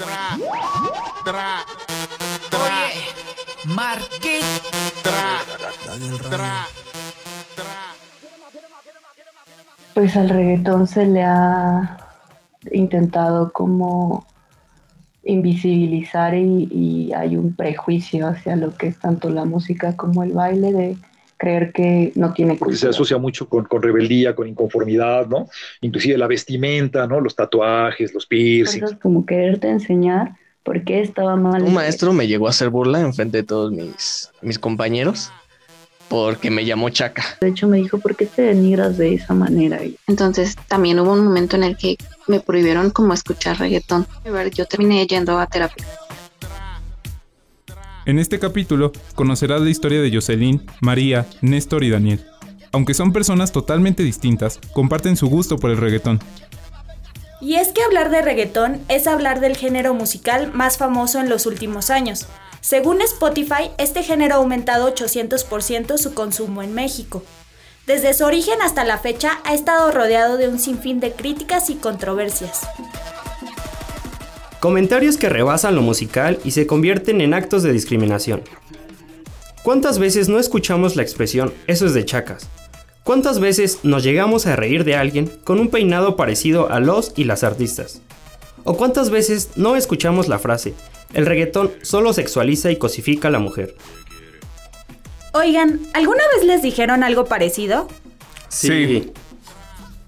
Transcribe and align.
Tra, 0.00 0.38
tra, 1.26 1.60
Oye, 2.56 3.74
Marqués. 3.74 4.62
Tra, 5.02 5.44
tra, 6.30 6.66
Pues 9.92 10.16
al 10.16 10.30
reggaetón 10.30 10.86
se 10.86 11.04
le 11.04 11.22
ha 11.22 11.98
intentado 12.72 13.52
como 13.52 14.24
invisibilizar 15.22 16.34
y, 16.34 16.66
y, 16.70 17.12
hay 17.12 17.36
un 17.36 17.54
prejuicio 17.54 18.26
hacia 18.26 18.56
lo 18.56 18.74
que 18.74 18.86
es 18.86 18.98
tanto 18.98 19.28
la 19.28 19.44
música 19.44 19.96
como 19.96 20.22
el 20.22 20.32
baile 20.32 20.72
de 20.72 20.96
creer 21.40 21.72
que 21.72 22.12
no 22.16 22.34
tiene 22.34 22.54
Porque 22.56 22.76
se 22.76 22.88
asocia 22.88 23.16
mucho 23.16 23.48
con, 23.48 23.64
con, 23.64 23.82
rebeldía, 23.82 24.34
con 24.34 24.46
inconformidad, 24.46 25.26
¿no? 25.26 25.48
Inclusive 25.80 26.18
la 26.18 26.26
vestimenta, 26.26 27.06
¿no? 27.06 27.18
Los 27.18 27.34
tatuajes, 27.34 28.12
los 28.12 28.26
piercings. 28.26 28.94
como 29.02 29.24
quererte 29.24 29.70
enseñar 29.70 30.34
por 30.62 30.84
qué 30.84 31.00
estaba 31.00 31.36
mal. 31.36 31.62
Un 31.62 31.72
maestro 31.72 32.12
me 32.12 32.28
llegó 32.28 32.46
a 32.46 32.50
hacer 32.50 32.68
burla 32.68 33.00
en 33.00 33.14
frente 33.14 33.38
de 33.38 33.44
todos 33.44 33.72
mis, 33.72 34.30
mis 34.42 34.58
compañeros 34.58 35.32
porque 36.10 36.50
me 36.50 36.66
llamó 36.66 36.90
Chaca. 36.90 37.24
De 37.40 37.48
hecho 37.48 37.68
me 37.68 37.78
dijo, 37.78 37.98
¿por 37.98 38.16
qué 38.16 38.26
te 38.26 38.42
denigras 38.42 38.98
de 38.98 39.14
esa 39.14 39.32
manera? 39.32 39.78
Entonces 40.08 40.56
también 40.68 40.98
hubo 40.98 41.12
un 41.12 41.24
momento 41.24 41.56
en 41.56 41.62
el 41.62 41.76
que 41.76 41.96
me 42.26 42.40
prohibieron 42.40 42.90
como 42.90 43.14
escuchar 43.14 43.58
reggaetón. 43.58 44.06
Yo 44.52 44.66
terminé 44.66 45.06
yendo 45.06 45.38
a 45.38 45.46
terapia. 45.46 45.86
En 48.06 48.18
este 48.18 48.38
capítulo 48.38 48.92
conocerás 49.14 49.60
la 49.60 49.70
historia 49.70 50.00
de 50.00 50.12
Jocelyn, 50.12 50.66
María, 50.80 51.26
Néstor 51.40 51.84
y 51.84 51.90
Daniel. 51.90 52.24
Aunque 52.72 52.94
son 52.94 53.12
personas 53.12 53.52
totalmente 53.52 54.02
distintas, 54.02 54.58
comparten 54.72 55.16
su 55.16 55.28
gusto 55.28 55.58
por 55.58 55.70
el 55.70 55.76
reggaetón. 55.76 56.20
Y 57.40 57.54
es 57.54 57.68
que 57.72 57.82
hablar 57.82 58.10
de 58.10 58.22
reggaetón 58.22 58.80
es 58.88 59.06
hablar 59.06 59.40
del 59.40 59.56
género 59.56 59.94
musical 59.94 60.52
más 60.52 60.76
famoso 60.78 61.20
en 61.20 61.28
los 61.28 61.46
últimos 61.46 61.90
años, 61.90 62.26
según 62.60 63.00
Spotify, 63.00 63.70
este 63.78 64.02
género 64.02 64.34
ha 64.34 64.38
aumentado 64.38 64.94
800% 64.94 65.96
su 65.96 66.12
consumo 66.12 66.62
en 66.62 66.74
México. 66.74 67.22
Desde 67.86 68.12
su 68.12 68.24
origen 68.24 68.60
hasta 68.60 68.84
la 68.84 68.98
fecha 68.98 69.40
ha 69.44 69.54
estado 69.54 69.90
rodeado 69.90 70.36
de 70.36 70.48
un 70.48 70.58
sinfín 70.58 71.00
de 71.00 71.12
críticas 71.12 71.70
y 71.70 71.76
controversias. 71.76 72.60
Comentarios 74.60 75.16
que 75.16 75.28
rebasan 75.28 75.74
lo 75.74 75.82
musical 75.82 76.38
y 76.44 76.52
se 76.52 76.66
convierten 76.66 77.20
en 77.20 77.34
actos 77.34 77.62
de 77.62 77.72
discriminación. 77.72 78.42
¿Cuántas 79.62 79.98
veces 79.98 80.28
no 80.28 80.38
escuchamos 80.38 80.96
la 80.96 81.02
expresión 81.02 81.52
eso 81.66 81.86
es 81.86 81.94
de 81.94 82.04
chacas? 82.04 82.48
¿Cuántas 83.02 83.40
veces 83.40 83.80
nos 83.82 84.04
llegamos 84.04 84.46
a 84.46 84.56
reír 84.56 84.84
de 84.84 84.96
alguien 84.96 85.30
con 85.44 85.58
un 85.58 85.68
peinado 85.68 86.16
parecido 86.16 86.70
a 86.70 86.80
los 86.80 87.12
y 87.16 87.24
las 87.24 87.42
artistas? 87.42 88.02
¿O 88.64 88.76
cuántas 88.76 89.10
veces 89.10 89.50
no 89.56 89.76
escuchamos 89.76 90.28
la 90.28 90.38
frase 90.38 90.74
el 91.14 91.26
reggaetón 91.26 91.72
solo 91.82 92.12
sexualiza 92.12 92.70
y 92.70 92.76
cosifica 92.76 93.28
a 93.28 93.30
la 93.30 93.38
mujer. 93.38 93.74
Oigan, 95.32 95.80
¿alguna 95.92 96.22
vez 96.34 96.46
les 96.46 96.62
dijeron 96.62 97.02
algo 97.02 97.26
parecido? 97.26 97.88
Sí. 98.48 99.12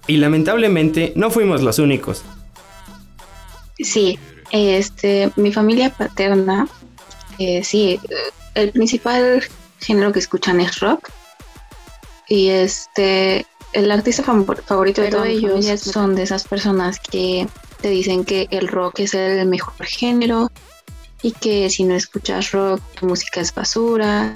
Y 0.07 0.17
lamentablemente 0.17 1.13
no 1.15 1.31
fuimos 1.31 1.61
los 1.61 1.79
únicos. 1.79 2.23
Sí, 3.79 4.19
este, 4.53 5.31
mi 5.35 5.51
familia 5.51 5.89
paterna, 5.89 6.67
eh, 7.39 7.63
sí, 7.63 7.99
el 8.53 8.71
principal 8.71 9.43
género 9.79 10.11
que 10.13 10.19
escuchan 10.19 10.61
es 10.61 10.79
rock. 10.79 11.09
Y 12.29 12.49
este, 12.49 13.45
el 13.73 13.91
artista 13.91 14.23
favorito 14.23 15.01
de 15.01 15.09
todos 15.09 15.27
ellos 15.27 15.81
son 15.81 16.15
de 16.15 16.23
esas 16.23 16.47
personas 16.47 16.99
que 16.99 17.47
te 17.81 17.89
dicen 17.89 18.23
que 18.23 18.47
el 18.51 18.67
rock 18.67 18.99
es 18.99 19.13
el 19.13 19.45
mejor 19.47 19.85
género, 19.85 20.49
y 21.23 21.31
que 21.31 21.69
si 21.69 21.85
no 21.85 21.95
escuchas 21.95 22.51
rock, 22.51 22.81
tu 22.99 23.07
música 23.07 23.39
es 23.41 23.55
basura, 23.55 24.33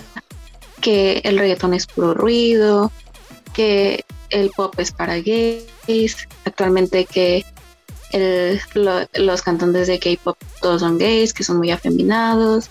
que 0.81 1.21
el 1.23 1.37
reggaetón 1.37 1.73
es 1.73 1.85
puro 1.85 2.13
ruido, 2.13 2.91
que 3.53 4.05
el 4.29 4.49
pop 4.51 4.73
es 4.79 4.91
para 4.91 5.19
gays, 5.19 6.27
actualmente 6.45 7.05
que 7.05 7.45
los 8.13 9.41
cantantes 9.41 9.87
de 9.87 9.99
K-pop 9.99 10.37
todos 10.61 10.81
son 10.81 10.97
gays, 10.97 11.33
que 11.33 11.43
son 11.43 11.57
muy 11.57 11.71
afeminados, 11.71 12.69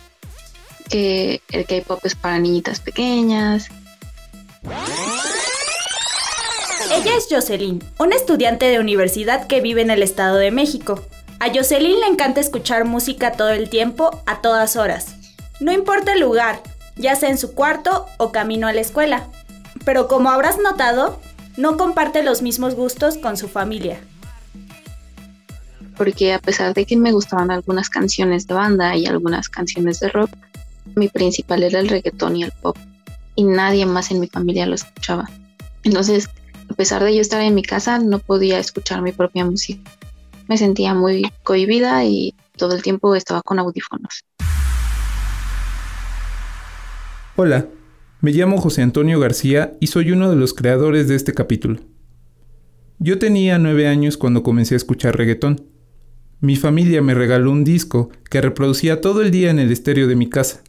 que 0.89 1.43
el 1.51 1.67
K-pop 1.67 2.05
es 2.05 2.15
para 2.15 2.39
niñitas 2.39 2.81
pequeñas. 2.81 3.69
Ella 6.93 7.17
es 7.17 7.27
Jocelyn, 7.29 7.83
una 7.99 8.17
estudiante 8.17 8.67
de 8.67 8.79
universidad 8.79 9.47
que 9.47 9.61
vive 9.61 9.83
en 9.83 9.91
el 9.91 10.03
Estado 10.03 10.37
de 10.37 10.51
México. 10.51 11.03
A 11.41 11.53
Jocelyn 11.53 12.01
le 12.01 12.07
encanta 12.07 12.41
escuchar 12.41 12.85
música 12.85 13.33
todo 13.33 13.51
el 13.51 13.69
tiempo, 13.69 14.23
a 14.25 14.41
todas 14.41 14.77
horas. 14.77 15.15
No 15.61 15.73
importa 15.73 16.15
el 16.15 16.21
lugar, 16.21 16.63
ya 16.97 17.15
sea 17.17 17.29
en 17.29 17.39
su 17.39 17.55
cuarto 17.55 18.07
o 18.17 18.33
camino 18.33 18.67
a 18.69 18.73
la 18.73 18.81
escuela. 18.81 19.29
Pero 19.85 20.09
como 20.09 20.31
habrás 20.31 20.59
notado, 20.59 21.21
no 21.57 21.77
comparte 21.77 22.23
los 22.23 22.43
mismos 22.43 22.75
gustos 22.75 23.19
con 23.19 23.37
su 23.37 23.49
familia. 23.49 24.01
Porque 25.97 26.33
a 26.33 26.39
pesar 26.39 26.75
de 26.75 26.85
que 26.85 26.97
me 26.97 27.13
gustaban 27.13 27.51
algunas 27.51 27.89
canciones 27.89 28.47
de 28.47 28.55
banda 28.55 28.97
y 28.97 29.07
algunas 29.07 29.49
canciones 29.49 30.01
de 30.01 30.09
rock, 30.09 30.31
mi 30.95 31.09
principal 31.09 31.63
era 31.63 31.81
el 31.81 31.89
reggaetón 31.89 32.37
y 32.37 32.45
el 32.45 32.53
pop. 32.63 32.77
Y 33.35 33.45
nadie 33.45 33.87
más 33.87 34.11
en 34.11 34.21
mi 34.21 34.29
familia 34.29 34.67
lo 34.67 34.75
escuchaba. 34.75 35.29
Entonces, 35.83 36.29
a 36.71 36.75
pesar 36.75 37.03
de 37.03 37.15
yo 37.15 37.21
estar 37.21 37.41
en 37.41 37.55
mi 37.55 37.63
casa, 37.63 37.99
no 37.99 38.19
podía 38.19 38.59
escuchar 38.59 39.03
mi 39.03 39.13
propia 39.13 39.45
música 39.45 39.81
me 40.49 40.57
sentía 40.57 40.95
muy 40.95 41.31
cohibida 41.43 42.05
y 42.05 42.35
todo 42.57 42.75
el 42.75 42.83
tiempo 42.83 43.15
estaba 43.15 43.43
con 43.43 43.59
audífonos. 43.59 44.25
Hola, 47.37 47.67
me 48.21 48.33
llamo 48.33 48.59
José 48.59 48.83
Antonio 48.83 49.21
García 49.21 49.77
y 49.81 49.89
soy 49.89 50.13
uno 50.13 50.31
de 50.31 50.37
los 50.37 50.55
creadores 50.55 51.09
de 51.09 51.17
este 51.17 51.35
capítulo. 51.35 51.81
Yo 52.99 53.19
tenía 53.19 53.59
nueve 53.59 53.89
años 53.89 54.17
cuando 54.17 54.43
comencé 54.43 54.75
a 54.75 54.79
escuchar 54.79 55.17
reggaetón. 55.17 55.67
Mi 56.41 56.57
familia 56.57 57.01
me 57.01 57.15
regaló 57.15 57.51
un 57.51 57.65
disco 57.65 58.11
que 58.29 58.43
reproducía 58.43 59.01
todo 59.01 59.23
el 59.23 59.31
día 59.31 59.51
en 59.51 59.59
el 59.59 59.73
estéreo 59.73 60.07
de 60.07 60.17
mi 60.17 60.29
casa. 60.29 60.63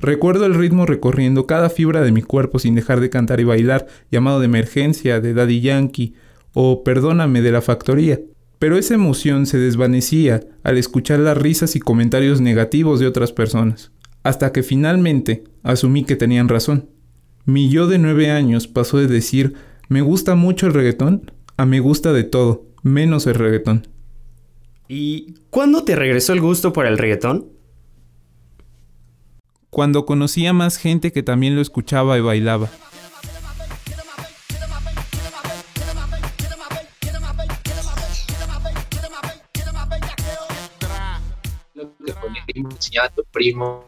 Recuerdo 0.00 0.46
el 0.46 0.54
ritmo 0.54 0.86
recorriendo 0.86 1.46
cada 1.46 1.68
fibra 1.68 2.00
de 2.00 2.12
mi 2.12 2.22
cuerpo 2.22 2.58
sin 2.58 2.74
dejar 2.74 3.00
de 3.00 3.10
cantar 3.10 3.40
y 3.40 3.44
bailar, 3.44 3.86
llamado 4.10 4.40
de 4.40 4.46
emergencia 4.46 5.20
de 5.20 5.34
Daddy 5.34 5.60
Yankee 5.60 6.14
o 6.54 6.84
Perdóname 6.84 7.42
de 7.42 7.52
la 7.52 7.60
Factoría. 7.60 8.20
Pero 8.58 8.78
esa 8.78 8.94
emoción 8.94 9.46
se 9.46 9.58
desvanecía 9.58 10.40
al 10.62 10.78
escuchar 10.78 11.18
las 11.18 11.36
risas 11.36 11.76
y 11.76 11.80
comentarios 11.80 12.40
negativos 12.40 12.98
de 12.98 13.06
otras 13.06 13.32
personas, 13.32 13.92
hasta 14.22 14.52
que 14.52 14.62
finalmente 14.62 15.44
asumí 15.62 16.04
que 16.04 16.16
tenían 16.16 16.48
razón. 16.48 16.88
Mi 17.44 17.68
yo 17.68 17.86
de 17.88 17.98
nueve 17.98 18.30
años 18.30 18.68
pasó 18.68 18.98
de 18.98 19.06
decir 19.06 19.54
me 19.88 20.00
gusta 20.00 20.34
mucho 20.34 20.66
el 20.66 20.74
reggaetón 20.74 21.30
a 21.56 21.66
me 21.66 21.80
gusta 21.80 22.12
de 22.12 22.24
todo, 22.24 22.66
menos 22.82 23.26
el 23.26 23.34
reggaetón. 23.34 23.86
¿Y 24.88 25.34
cuándo 25.50 25.84
te 25.84 25.94
regresó 25.94 26.32
el 26.32 26.40
gusto 26.40 26.72
por 26.72 26.86
el 26.86 26.96
reggaetón? 26.96 27.52
Cuando 29.68 30.06
conocí 30.06 30.46
a 30.46 30.54
más 30.54 30.78
gente 30.78 31.12
que 31.12 31.22
también 31.22 31.54
lo 31.54 31.60
escuchaba 31.60 32.16
y 32.16 32.22
bailaba. 32.22 32.70
enseñaba 42.54 43.06
a 43.08 43.14
tu 43.14 43.22
primo, 43.30 43.84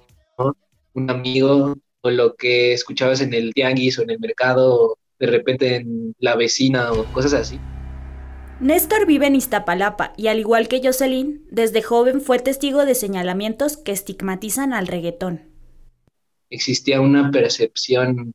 un 0.95 1.11
amigo, 1.11 1.75
o 2.03 2.11
lo 2.11 2.35
que 2.37 2.73
escuchabas 2.73 3.21
en 3.21 3.35
el 3.35 3.53
tianguis 3.55 3.99
o 3.99 4.03
en 4.03 4.11
el 4.11 4.21
mercado, 4.21 4.99
de 5.19 5.27
repente 5.27 5.77
en 5.77 6.15
la 6.19 6.37
vecina 6.37 6.93
o 6.93 7.05
cosas 7.13 7.33
así. 7.35 7.59
Néstor 8.61 9.07
vive 9.07 9.27
en 9.27 9.37
Iztapalapa 9.37 10.13
y 10.17 10.29
al 10.29 10.39
igual 10.39 10.69
que 10.69 10.81
Jocelyn, 10.83 11.47
desde 11.51 11.83
joven 11.83 12.21
fue 12.21 12.39
testigo 12.39 12.85
de 12.85 12.95
señalamientos 12.95 13.77
que 13.77 13.93
estigmatizan 13.93 14.73
al 14.73 14.87
reggaetón. 14.87 15.51
Existía 16.51 17.01
una 17.01 17.31
percepción 17.31 18.35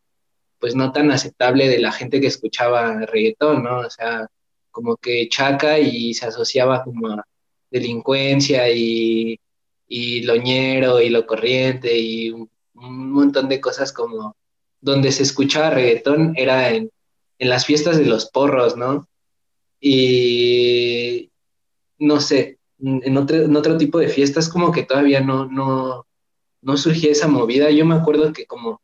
pues 0.60 0.76
no 0.76 0.92
tan 0.92 1.12
aceptable 1.12 1.68
de 1.68 1.80
la 1.80 1.92
gente 1.92 2.20
que 2.20 2.28
escuchaba 2.28 3.06
reggaetón, 3.06 3.64
¿no? 3.64 3.80
O 3.80 3.90
sea, 3.90 4.28
como 4.72 4.98
que 4.98 5.30
chaca 5.30 5.78
y 5.78 6.14
se 6.14 6.26
asociaba 6.26 6.84
como 6.84 7.08
a 7.08 7.24
delincuencia 7.70 8.70
y 8.70 9.40
y 9.88 10.24
loñero 10.24 11.02
y 11.02 11.10
lo 11.10 11.26
corriente 11.26 11.98
y 11.98 12.32
un, 12.32 12.50
montón 12.74 13.48
de 13.48 13.62
cosas 13.62 13.94
como 13.94 14.36
donde 14.82 15.12
se 15.12 15.24
escuchaba 15.24 15.70
reggaetón 15.70 16.34
era 16.36 16.72
en, 16.72 16.92
las 17.40 17.66
fiestas 17.66 17.98
de 17.98 18.06
los 18.06 18.30
porros, 18.30 18.78
¿no? 18.78 19.08
Y 19.80 21.32
no 22.00 22.20
sé, 22.20 22.60
en 22.80 23.18
otro, 23.18 23.78
tipo 23.78 24.00
de 24.00 24.10
fiestas 24.10 24.50
como 24.50 24.72
que 24.72 24.84
todavía 24.84 25.22
no, 25.22 25.46
no, 25.46 26.06
no 26.62 26.78
surgía 26.78 27.12
esa 27.12 27.28
movida. 27.28 27.70
Yo 27.72 27.86
me 27.86 27.96
acuerdo 27.96 28.34
que 28.34 28.46
como 28.46 28.82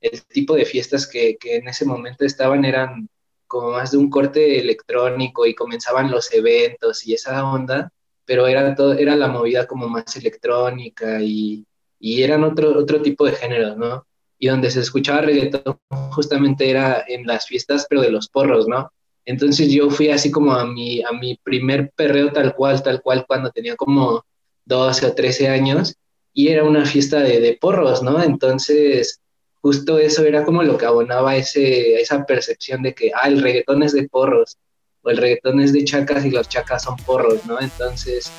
el 0.00 0.22
tipo 0.24 0.54
de 0.54 0.64
fiestas 0.64 1.06
que, 1.06 1.36
que 1.38 1.56
en 1.56 1.68
ese 1.68 1.84
momento 1.84 2.24
estaban 2.24 2.64
eran 2.64 3.08
como 3.46 3.72
más 3.72 3.92
de 3.92 3.98
un 3.98 4.10
corte 4.10 4.60
electrónico 4.60 5.46
y 5.46 5.54
comenzaban 5.54 6.10
los 6.10 6.32
eventos 6.32 7.06
y 7.06 7.14
esa 7.14 7.44
onda 7.50 7.92
pero 8.28 8.46
era, 8.46 8.74
todo, 8.74 8.92
era 8.92 9.16
la 9.16 9.28
movida 9.28 9.66
como 9.66 9.88
más 9.88 10.14
electrónica 10.16 11.18
y, 11.22 11.64
y 11.98 12.22
eran 12.22 12.44
otro, 12.44 12.78
otro 12.78 13.00
tipo 13.00 13.24
de 13.24 13.32
géneros, 13.32 13.78
¿no? 13.78 14.06
Y 14.38 14.48
donde 14.48 14.70
se 14.70 14.80
escuchaba 14.80 15.22
reggaetón 15.22 15.78
justamente 16.10 16.68
era 16.68 17.02
en 17.08 17.26
las 17.26 17.46
fiestas, 17.46 17.86
pero 17.88 18.02
de 18.02 18.10
los 18.10 18.28
porros, 18.28 18.68
¿no? 18.68 18.92
Entonces 19.28 19.70
yo 19.70 19.90
fui 19.90 20.08
así 20.08 20.30
como 20.30 20.54
a 20.54 20.64
mi, 20.64 21.02
a 21.02 21.12
mi 21.12 21.36
primer 21.36 21.90
perreo 21.94 22.32
tal 22.32 22.54
cual, 22.54 22.82
tal 22.82 23.02
cual, 23.02 23.26
cuando 23.28 23.50
tenía 23.50 23.76
como 23.76 24.24
12 24.64 25.04
o 25.04 25.14
13 25.14 25.48
años, 25.48 25.94
y 26.32 26.48
era 26.48 26.64
una 26.64 26.86
fiesta 26.86 27.20
de, 27.20 27.58
porros, 27.60 28.02
¿no? 28.02 28.22
Entonces, 28.22 29.20
justo 29.60 29.98
eso 29.98 30.24
era 30.24 30.46
como 30.46 30.62
lo 30.62 30.78
que 30.78 30.86
abonaba 30.86 31.36
ese, 31.36 32.00
esa 32.00 32.24
percepción 32.24 32.82
de 32.82 32.94
que, 32.94 33.10
ah, 33.14 33.28
el 33.28 33.42
reggaetón 33.42 33.82
es 33.82 33.92
de 33.92 34.08
porros, 34.08 34.56
o 35.02 35.10
el 35.10 35.18
reggaetón 35.18 35.60
es 35.60 35.74
de 35.74 35.84
chacas 35.84 36.24
y 36.24 36.30
los 36.30 36.48
chacas 36.48 36.84
son 36.84 36.96
porros, 36.96 37.44
¿no? 37.44 37.60
Entonces... 37.60 38.32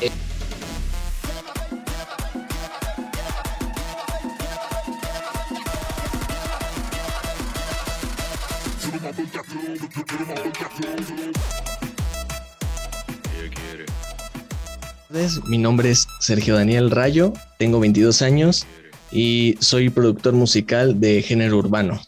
Eh, 0.00 0.10
Mi 15.48 15.58
nombre 15.58 15.90
es 15.90 16.06
Sergio 16.20 16.54
Daniel 16.54 16.90
Rayo, 16.90 17.32
tengo 17.58 17.80
22 17.80 18.22
años 18.22 18.66
y 19.10 19.56
soy 19.60 19.88
productor 19.88 20.34
musical 20.34 21.00
de 21.00 21.22
género 21.22 21.56
urbano. 21.56 22.00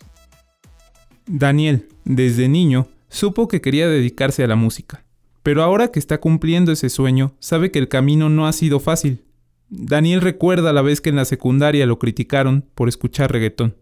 Daniel, 1.26 1.88
desde 2.04 2.48
niño, 2.48 2.88
supo 3.08 3.48
que 3.48 3.60
quería 3.60 3.88
dedicarse 3.88 4.44
a 4.44 4.46
la 4.46 4.56
música, 4.56 5.04
pero 5.42 5.62
ahora 5.62 5.88
que 5.88 5.98
está 5.98 6.18
cumpliendo 6.18 6.72
ese 6.72 6.90
sueño, 6.90 7.34
sabe 7.38 7.70
que 7.70 7.78
el 7.78 7.88
camino 7.88 8.28
no 8.28 8.46
ha 8.46 8.52
sido 8.52 8.80
fácil. 8.80 9.24
Daniel 9.68 10.20
recuerda 10.20 10.72
la 10.72 10.82
vez 10.82 11.00
que 11.00 11.10
en 11.10 11.16
la 11.16 11.24
secundaria 11.24 11.86
lo 11.86 11.98
criticaron 11.98 12.66
por 12.74 12.88
escuchar 12.88 13.32
reggaetón. 13.32 13.76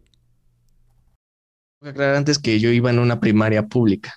Aclarar 1.80 2.16
antes 2.16 2.38
que 2.38 2.58
yo 2.60 2.70
iba 2.70 2.90
en 2.90 2.98
una 2.98 3.20
primaria 3.20 3.66
pública. 3.66 4.14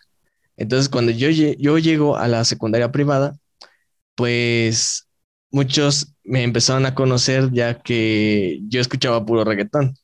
Entonces, 0.57 0.89
cuando 0.89 1.11
yo, 1.11 1.29
yo 1.29 1.77
llego 1.77 2.17
a 2.17 2.27
la 2.27 2.43
secundaria 2.43 2.91
privada, 2.91 3.37
pues 4.15 5.07
muchos 5.51 6.13
me 6.23 6.43
empezaron 6.43 6.85
a 6.85 6.95
conocer 6.95 7.51
ya 7.51 7.81
que 7.81 8.59
yo 8.67 8.81
escuchaba 8.81 9.25
puro 9.25 9.43
reggaetón. 9.43 9.95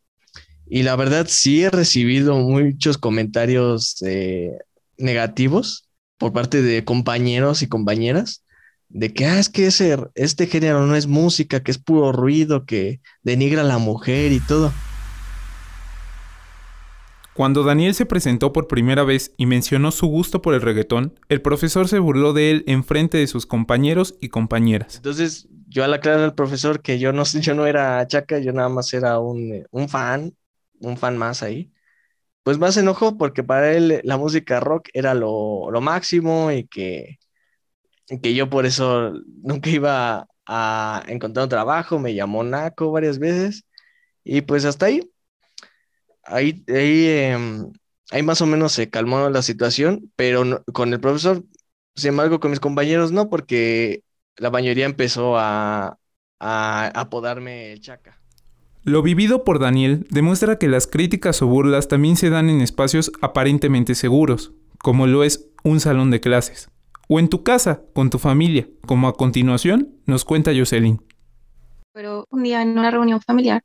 Y 0.69 0.83
la 0.83 0.95
verdad 0.95 1.27
sí 1.30 1.63
he 1.63 1.69
recibido 1.69 2.36
muchos 2.38 2.98
comentarios 2.98 4.01
eh, 4.01 4.57
negativos 4.98 5.88
por 6.18 6.33
parte 6.33 6.62
de 6.62 6.83
compañeros 6.83 7.62
y 7.62 7.68
compañeras 7.68 8.44
de 8.89 9.13
que 9.13 9.25
ah, 9.25 9.39
es 9.39 9.50
que 9.50 9.68
ese, 9.68 9.98
este 10.15 10.48
género 10.48 10.86
no 10.86 10.95
es 10.95 11.07
música, 11.07 11.62
que 11.62 11.71
es 11.71 11.77
puro 11.77 12.12
ruido, 12.12 12.65
que 12.65 13.01
denigra 13.24 13.62
a 13.62 13.65
la 13.65 13.77
mujer 13.77 14.31
y 14.31 14.39
todo. 14.39 14.71
Cuando 17.38 17.62
Daniel 17.62 17.94
se 17.94 18.07
presentó 18.07 18.51
por 18.51 18.68
primera 18.68 19.04
vez 19.04 19.31
y 19.38 19.45
mencionó 19.45 19.92
su 19.92 20.07
gusto 20.07 20.42
por 20.42 20.56
el 20.56 20.62
reggaetón, 20.63 21.19
el 21.30 21.39
profesor 21.39 21.88
se 21.88 22.00
burló 22.00 22.34
de 22.34 22.50
él 22.50 22.63
en 22.66 22.84
frente 22.84 23.19
de 23.19 23.28
sus 23.28 23.45
compañeros 23.45 24.16
y 24.19 24.30
compañeras. 24.30 24.95
Entonces, 24.95 25.48
yo 25.68 25.84
al 25.84 25.94
aclarar 25.94 26.22
al 26.22 26.34
profesor 26.34 26.81
que 26.81 26.98
yo 26.98 27.13
no, 27.13 27.24
yo 27.42 27.54
no 27.54 27.68
era 27.68 28.07
chaca, 28.07 28.39
yo 28.39 28.54
nada 28.54 28.69
más 28.69 28.92
era 28.92 29.19
un, 29.19 29.63
un 29.69 29.88
fan, 29.88 30.36
un 30.80 30.98
fan 30.98 31.16
más 31.16 31.44
ahí, 31.44 31.72
pues 32.42 32.57
más 32.57 32.75
enojó 32.75 33.19
porque 33.19 33.44
para 33.44 33.72
él 33.72 34.01
la 34.04 34.18
música 34.18 34.60
rock 34.60 34.89
era 34.92 35.13
lo, 35.13 35.69
lo 35.69 35.80
máximo 35.80 36.51
y 36.51 36.66
que, 36.66 37.19
que 38.19 38.34
yo 38.34 38.50
por 38.50 38.66
eso 38.66 39.13
nunca 39.44 39.69
iba 39.69 40.28
a 40.48 41.04
encontrar 41.07 41.44
un 41.44 41.50
trabajo, 41.50 42.00
me 42.00 42.16
llamó 42.16 42.44
Naco 42.44 42.92
varias 42.92 43.19
veces 43.19 43.63
y 44.24 44.42
pues 44.42 44.66
hasta 44.66 44.88
ahí 44.88 45.01
ahí, 46.27 46.63
em, 46.68 47.71
ahí, 48.12 48.24
más 48.24 48.41
o 48.41 48.45
menos 48.45 48.74
se 48.74 48.89
calmó 48.89 49.29
la 49.29 49.41
situación, 49.41 50.12
pero 50.15 50.63
con 50.74 50.94
el 50.94 51.00
profesor, 51.00 51.44
sin 51.95 52.09
embargo, 52.09 52.39
con 52.39 52.51
mis 52.51 52.59
compañeros 52.59 53.12
no, 53.12 53.29
porque 53.29 54.03
la 54.38 54.51
mayoría 54.51 54.85
empezó 54.85 55.38
a, 55.38 55.97
a 56.39 56.88
apodarme 57.00 57.71
el 57.74 57.81
chaca. 57.81 58.19
Lo 58.83 59.01
vivido 59.01 59.44
por 59.44 59.59
Daniel 59.59 60.06
demuestra 60.09 60.57
que 60.57 60.68
las 60.68 60.88
críticas 60.88 61.41
o 61.41 61.47
burlas 61.47 61.88
también 61.88 62.15
se 62.15 62.29
dan 62.29 62.50
en 62.50 62.62
espacios 62.62 63.12
aparentemente 63.21 63.95
seguros, 63.95 64.53
como 64.77 65.07
lo 65.07 65.24
es 65.24 65.50
un 65.63 65.79
salón 65.79 66.12
de 66.12 66.21
clases, 66.21 66.69
o 67.09 67.19
en 67.19 67.27
tu 67.27 67.44
casa, 67.44 67.81
con 67.94 68.09
tu 68.09 68.19
familia, 68.19 68.68
como 68.85 69.07
a 69.07 69.13
continuación 69.13 69.95
nos 70.06 70.24
cuenta 70.24 70.53
Jocelyn. 70.56 71.01
Pero 71.91 72.25
un 72.29 72.44
día 72.44 72.62
en 72.62 72.77
una 72.77 72.91
reunión 72.91 73.19
familiar 73.19 73.63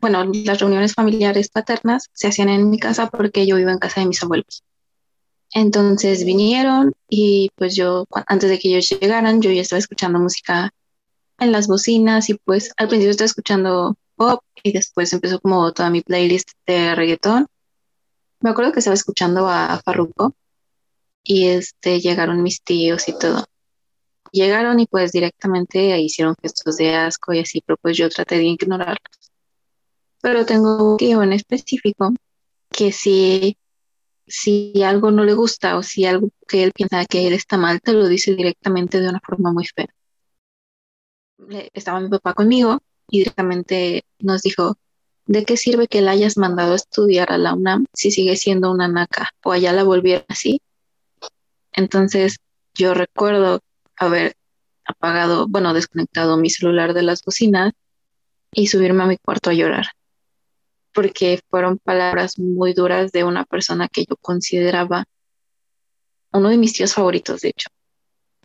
bueno, 0.00 0.24
las 0.32 0.58
reuniones 0.58 0.94
familiares 0.94 1.48
paternas 1.48 2.08
se 2.12 2.28
hacían 2.28 2.48
en 2.48 2.70
mi 2.70 2.78
casa 2.78 3.08
porque 3.08 3.46
yo 3.46 3.56
vivo 3.56 3.70
en 3.70 3.78
casa 3.78 4.00
de 4.00 4.06
mis 4.06 4.22
abuelos. 4.22 4.62
Entonces 5.52 6.24
vinieron 6.24 6.92
y 7.08 7.50
pues 7.56 7.74
yo, 7.74 8.06
antes 8.26 8.50
de 8.50 8.58
que 8.58 8.68
ellos 8.68 8.88
llegaran, 8.88 9.42
yo 9.42 9.50
ya 9.50 9.62
estaba 9.62 9.78
escuchando 9.78 10.18
música 10.20 10.70
en 11.38 11.52
las 11.52 11.66
bocinas 11.66 12.28
y 12.30 12.34
pues 12.34 12.72
al 12.76 12.88
principio 12.88 13.10
estaba 13.10 13.26
escuchando 13.26 13.96
pop 14.14 14.42
y 14.62 14.72
después 14.72 15.12
empezó 15.12 15.40
como 15.40 15.72
toda 15.72 15.90
mi 15.90 16.02
playlist 16.02 16.50
de 16.66 16.94
reggaetón. 16.94 17.46
Me 18.40 18.50
acuerdo 18.50 18.72
que 18.72 18.78
estaba 18.78 18.94
escuchando 18.94 19.48
a, 19.48 19.80
Farruko 19.84 20.34
y 21.24 21.48
este 21.48 22.00
llegaron 22.00 22.42
mis 22.42 22.62
tíos 22.62 23.08
y 23.08 23.18
todo. 23.18 23.44
Llegaron 24.32 24.78
y 24.78 24.86
pues 24.86 25.12
directamente 25.12 25.98
hicieron 26.00 26.36
gestos 26.40 26.76
de 26.76 26.94
asco 26.94 27.32
y 27.32 27.40
así, 27.40 27.62
pero 27.66 27.76
pues 27.82 27.96
yo 27.96 28.08
traté 28.08 28.36
de 28.36 28.44
ignorarlos 28.44 29.19
pero 30.20 30.44
tengo 30.46 30.92
un 30.92 30.96
tío 30.96 31.22
en 31.22 31.32
específico 31.32 32.12
que 32.70 32.92
si, 32.92 33.56
si 34.26 34.82
algo 34.82 35.10
no 35.10 35.24
le 35.24 35.34
gusta 35.34 35.76
o 35.76 35.82
si 35.82 36.06
algo 36.06 36.30
que 36.46 36.62
él 36.62 36.72
piensa 36.72 37.04
que 37.06 37.26
él 37.26 37.32
está 37.32 37.56
mal, 37.56 37.80
te 37.80 37.92
lo 37.92 38.06
dice 38.06 38.34
directamente 38.34 39.00
de 39.00 39.08
una 39.08 39.20
forma 39.20 39.52
muy 39.52 39.66
fea. 39.66 39.88
Estaba 41.72 42.00
mi 42.00 42.08
papá 42.08 42.34
conmigo 42.34 42.80
y 43.08 43.18
directamente 43.18 44.04
nos 44.18 44.42
dijo, 44.42 44.76
¿de 45.26 45.44
qué 45.44 45.56
sirve 45.56 45.88
que 45.88 46.02
la 46.02 46.12
hayas 46.12 46.36
mandado 46.36 46.74
a 46.74 46.76
estudiar 46.76 47.32
a 47.32 47.38
la 47.38 47.54
UNAM 47.54 47.86
si 47.94 48.10
sigue 48.10 48.36
siendo 48.36 48.70
una 48.70 48.88
naca 48.88 49.30
o 49.42 49.52
allá 49.52 49.72
la 49.72 49.84
volviera 49.84 50.24
así? 50.28 50.60
Entonces 51.72 52.36
yo 52.74 52.94
recuerdo 52.94 53.60
haber 53.96 54.34
apagado, 54.84 55.48
bueno, 55.48 55.72
desconectado 55.72 56.36
mi 56.36 56.50
celular 56.50 56.94
de 56.94 57.02
las 57.02 57.22
bocinas 57.22 57.72
y 58.52 58.66
subirme 58.66 59.02
a 59.04 59.06
mi 59.06 59.16
cuarto 59.16 59.50
a 59.50 59.54
llorar 59.54 59.86
porque 60.92 61.40
fueron 61.48 61.78
palabras 61.78 62.38
muy 62.38 62.72
duras 62.74 63.12
de 63.12 63.24
una 63.24 63.44
persona 63.44 63.88
que 63.88 64.04
yo 64.04 64.16
consideraba 64.16 65.04
uno 66.32 66.48
de 66.48 66.58
mis 66.58 66.72
tíos 66.72 66.94
favoritos, 66.94 67.40
de 67.40 67.50
hecho. 67.50 67.68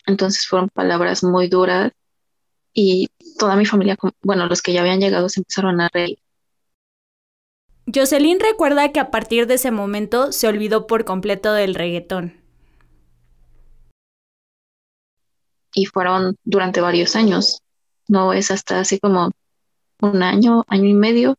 Entonces 0.05 0.47
fueron 0.47 0.69
palabras 0.69 1.23
muy 1.23 1.47
duras 1.47 1.91
y 2.73 3.07
toda 3.39 3.55
mi 3.55 3.65
familia, 3.65 3.97
bueno, 4.21 4.47
los 4.47 4.61
que 4.61 4.73
ya 4.73 4.81
habían 4.81 4.99
llegado 4.99 5.29
se 5.29 5.39
empezaron 5.39 5.81
a 5.81 5.89
reír. 5.91 6.19
Jocelyn 7.93 8.39
recuerda 8.39 8.91
que 8.91 8.99
a 8.99 9.11
partir 9.11 9.47
de 9.47 9.55
ese 9.55 9.71
momento 9.71 10.31
se 10.31 10.47
olvidó 10.47 10.87
por 10.87 11.05
completo 11.05 11.53
del 11.53 11.75
reggaetón. 11.75 12.41
Y 15.73 15.85
fueron 15.85 16.37
durante 16.43 16.81
varios 16.81 17.15
años. 17.15 17.61
No 18.07 18.33
es 18.33 18.49
hasta 18.49 18.79
así 18.79 18.99
como 18.99 19.31
un 20.01 20.23
año, 20.23 20.63
año 20.67 20.85
y 20.85 20.93
medio, 20.93 21.37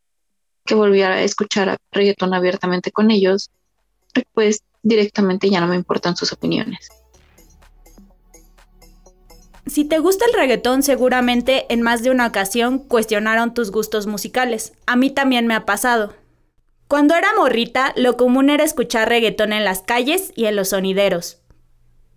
que 0.67 0.75
volviera 0.75 1.15
a 1.15 1.23
escuchar 1.23 1.77
reggaetón 1.91 2.35
abiertamente 2.35 2.91
con 2.91 3.09
ellos, 3.09 3.49
pues 4.33 4.61
directamente 4.83 5.49
ya 5.49 5.59
no 5.59 5.67
me 5.67 5.75
importan 5.75 6.15
sus 6.15 6.31
opiniones. 6.31 6.89
Si 9.65 9.83
te 9.83 9.99
gusta 9.99 10.25
el 10.25 10.33
reggaetón, 10.33 10.81
seguramente 10.81 11.65
en 11.73 11.81
más 11.81 12.01
de 12.01 12.09
una 12.09 12.27
ocasión 12.27 12.79
cuestionaron 12.79 13.53
tus 13.53 13.71
gustos 13.71 14.07
musicales. 14.07 14.73
A 14.85 14.95
mí 14.95 15.09
también 15.09 15.45
me 15.45 15.55
ha 15.55 15.65
pasado. 15.65 16.13
Cuando 16.87 17.15
era 17.15 17.27
morrita, 17.35 17.93
lo 17.97 18.15
común 18.15 18.49
era 18.49 18.63
escuchar 18.63 19.09
reggaetón 19.09 19.51
en 19.51 19.65
las 19.65 19.81
calles 19.81 20.31
y 20.35 20.45
en 20.45 20.55
los 20.55 20.69
sonideros. 20.69 21.41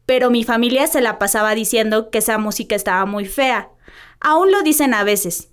Pero 0.07 0.31
mi 0.31 0.45
familia 0.45 0.87
se 0.87 1.01
la 1.01 1.19
pasaba 1.19 1.57
diciendo 1.57 2.11
que 2.11 2.19
esa 2.19 2.39
música 2.39 2.77
estaba 2.77 3.05
muy 3.05 3.27
fea. 3.27 3.71
Aún 4.21 4.53
lo 4.53 4.63
dicen 4.63 4.95
a 4.95 5.03
veces. 5.03 5.50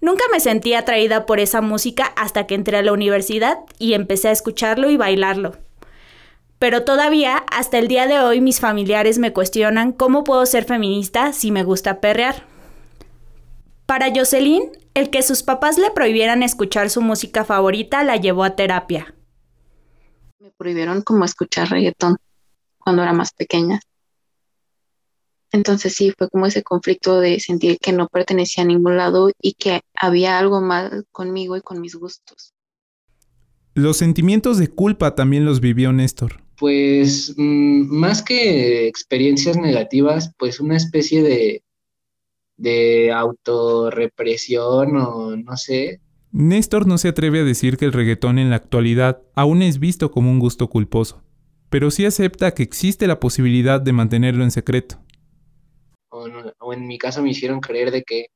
Nunca 0.00 0.22
me 0.30 0.40
sentí 0.40 0.74
atraída 0.74 1.26
por 1.26 1.40
esa 1.40 1.60
música 1.60 2.12
hasta 2.16 2.46
que 2.46 2.54
entré 2.54 2.76
a 2.76 2.82
la 2.82 2.92
universidad 2.92 3.58
y 3.78 3.94
empecé 3.94 4.28
a 4.28 4.32
escucharlo 4.32 4.90
y 4.90 4.96
bailarlo. 4.96 5.56
Pero 6.58 6.84
todavía, 6.84 7.44
hasta 7.50 7.78
el 7.78 7.88
día 7.88 8.06
de 8.06 8.18
hoy, 8.18 8.40
mis 8.40 8.60
familiares 8.60 9.18
me 9.18 9.32
cuestionan 9.32 9.92
cómo 9.92 10.24
puedo 10.24 10.44
ser 10.46 10.64
feminista 10.64 11.32
si 11.32 11.50
me 11.50 11.62
gusta 11.62 12.00
perrear. 12.00 12.44
Para 13.86 14.12
Jocelyn, 14.14 14.70
el 14.94 15.10
que 15.10 15.22
sus 15.22 15.42
papás 15.42 15.78
le 15.78 15.90
prohibieran 15.90 16.42
escuchar 16.42 16.90
su 16.90 17.00
música 17.00 17.44
favorita 17.44 18.02
la 18.02 18.16
llevó 18.16 18.44
a 18.44 18.56
terapia. 18.56 19.14
Me 20.40 20.50
prohibieron 20.50 21.02
como 21.02 21.24
escuchar 21.24 21.70
reggaetón 21.70 22.16
cuando 22.78 23.02
era 23.02 23.12
más 23.12 23.32
pequeña. 23.32 23.80
Entonces 25.52 25.94
sí, 25.94 26.12
fue 26.16 26.28
como 26.28 26.46
ese 26.46 26.62
conflicto 26.62 27.20
de 27.20 27.40
sentir 27.40 27.78
que 27.78 27.92
no 27.92 28.08
pertenecía 28.08 28.64
a 28.64 28.66
ningún 28.66 28.96
lado 28.96 29.30
y 29.40 29.54
que 29.54 29.80
había 29.94 30.38
algo 30.38 30.60
mal 30.60 31.06
conmigo 31.10 31.56
y 31.56 31.62
con 31.62 31.80
mis 31.80 31.94
gustos. 31.94 32.52
Los 33.74 33.96
sentimientos 33.96 34.58
de 34.58 34.68
culpa 34.68 35.14
también 35.14 35.44
los 35.44 35.60
vivió 35.60 35.92
Néstor. 35.92 36.42
Pues 36.58 37.34
mm, 37.36 37.86
más 37.88 38.22
que 38.22 38.88
experiencias 38.88 39.56
negativas, 39.56 40.32
pues 40.36 40.60
una 40.60 40.76
especie 40.76 41.22
de, 41.22 41.62
de 42.56 43.12
autorrepresión 43.12 44.96
o 44.96 45.36
no 45.36 45.56
sé. 45.56 46.00
Néstor 46.32 46.86
no 46.86 46.98
se 46.98 47.08
atreve 47.08 47.40
a 47.40 47.44
decir 47.44 47.78
que 47.78 47.86
el 47.86 47.92
reggaetón 47.92 48.38
en 48.38 48.50
la 48.50 48.56
actualidad 48.56 49.22
aún 49.34 49.62
es 49.62 49.78
visto 49.78 50.10
como 50.10 50.30
un 50.30 50.40
gusto 50.40 50.68
culposo, 50.68 51.22
pero 51.70 51.90
sí 51.90 52.04
acepta 52.04 52.52
que 52.52 52.64
existe 52.64 53.06
la 53.06 53.18
posibilidad 53.18 53.80
de 53.80 53.92
mantenerlo 53.92 54.44
en 54.44 54.50
secreto 54.50 54.98
o, 56.10 56.72
en 56.72 56.86
mi 56.86 56.98
caso 56.98 57.22
me 57.22 57.30
hicieron 57.30 57.60
creer 57.60 57.90
de 57.90 58.02
que, 58.02 58.26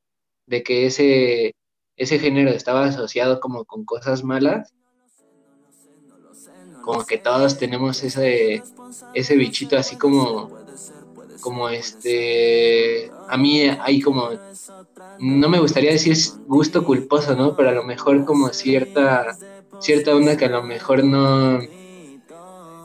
de 0.46 0.62
que 0.62 0.86
ese, 0.86 1.54
ese 1.96 2.18
género 2.18 2.50
estaba 2.50 2.84
asociado 2.84 3.40
como 3.40 3.64
con 3.64 3.84
cosas 3.84 4.24
malas. 4.24 4.72
Como 6.82 7.04
que 7.06 7.18
todos 7.18 7.58
tenemos 7.58 8.02
ese, 8.02 8.62
ese 9.14 9.36
bichito 9.36 9.76
así 9.76 9.96
como, 9.96 10.50
como 11.40 11.68
este, 11.68 13.10
a 13.28 13.36
mí 13.36 13.62
hay 13.62 14.00
como, 14.00 14.30
no 15.20 15.48
me 15.48 15.60
gustaría 15.60 15.92
decir 15.92 16.16
gusto 16.46 16.84
culposo, 16.84 17.36
¿no? 17.36 17.54
Pero 17.54 17.68
a 17.68 17.72
lo 17.72 17.84
mejor 17.84 18.24
como 18.24 18.48
cierta, 18.48 19.36
cierta 19.80 20.14
onda 20.14 20.36
que 20.36 20.46
a 20.46 20.50
lo 20.50 20.62
mejor 20.64 21.04
no, 21.04 21.60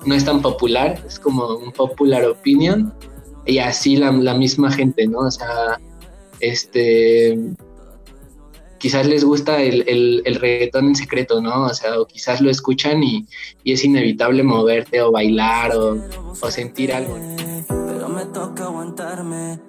no 0.06 0.15
es 0.15 0.25
tan 0.25 0.41
popular, 0.41 1.03
es 1.08 1.20
como 1.20 1.56
un 1.56 1.72
popular 1.72 2.24
opinion, 2.25 2.94
y 3.48 3.60
así 3.60 3.96
la, 3.96 4.12
misma 4.12 4.72
gente, 4.72 5.08
¿no? 5.08 5.20
O 5.20 5.32
sea, 5.32 5.80
este, 6.42 7.39
quizás 8.77 9.08
les 9.08 9.24
gusta 9.24 9.62
el, 9.62 9.84
el, 10.25 10.36
reggaetón 10.36 10.88
en 10.88 10.96
secreto, 10.96 11.42
¿no? 11.42 11.63
O 11.63 11.74
sea, 11.74 12.00
o 12.00 12.06
quizás 12.06 12.42
lo 12.42 12.50
escuchan 12.50 13.01
y, 13.01 13.25
es 13.63 13.84
inevitable 13.84 14.44
moverte 14.44 15.01
o 15.01 15.12
bailar 15.12 15.72
o, 15.75 15.98
sentir 16.51 16.94
algo. 16.94 17.18
Pero 17.68 18.10
me 18.10 18.25
toca 18.25 18.66
aguantarme. 18.66 19.60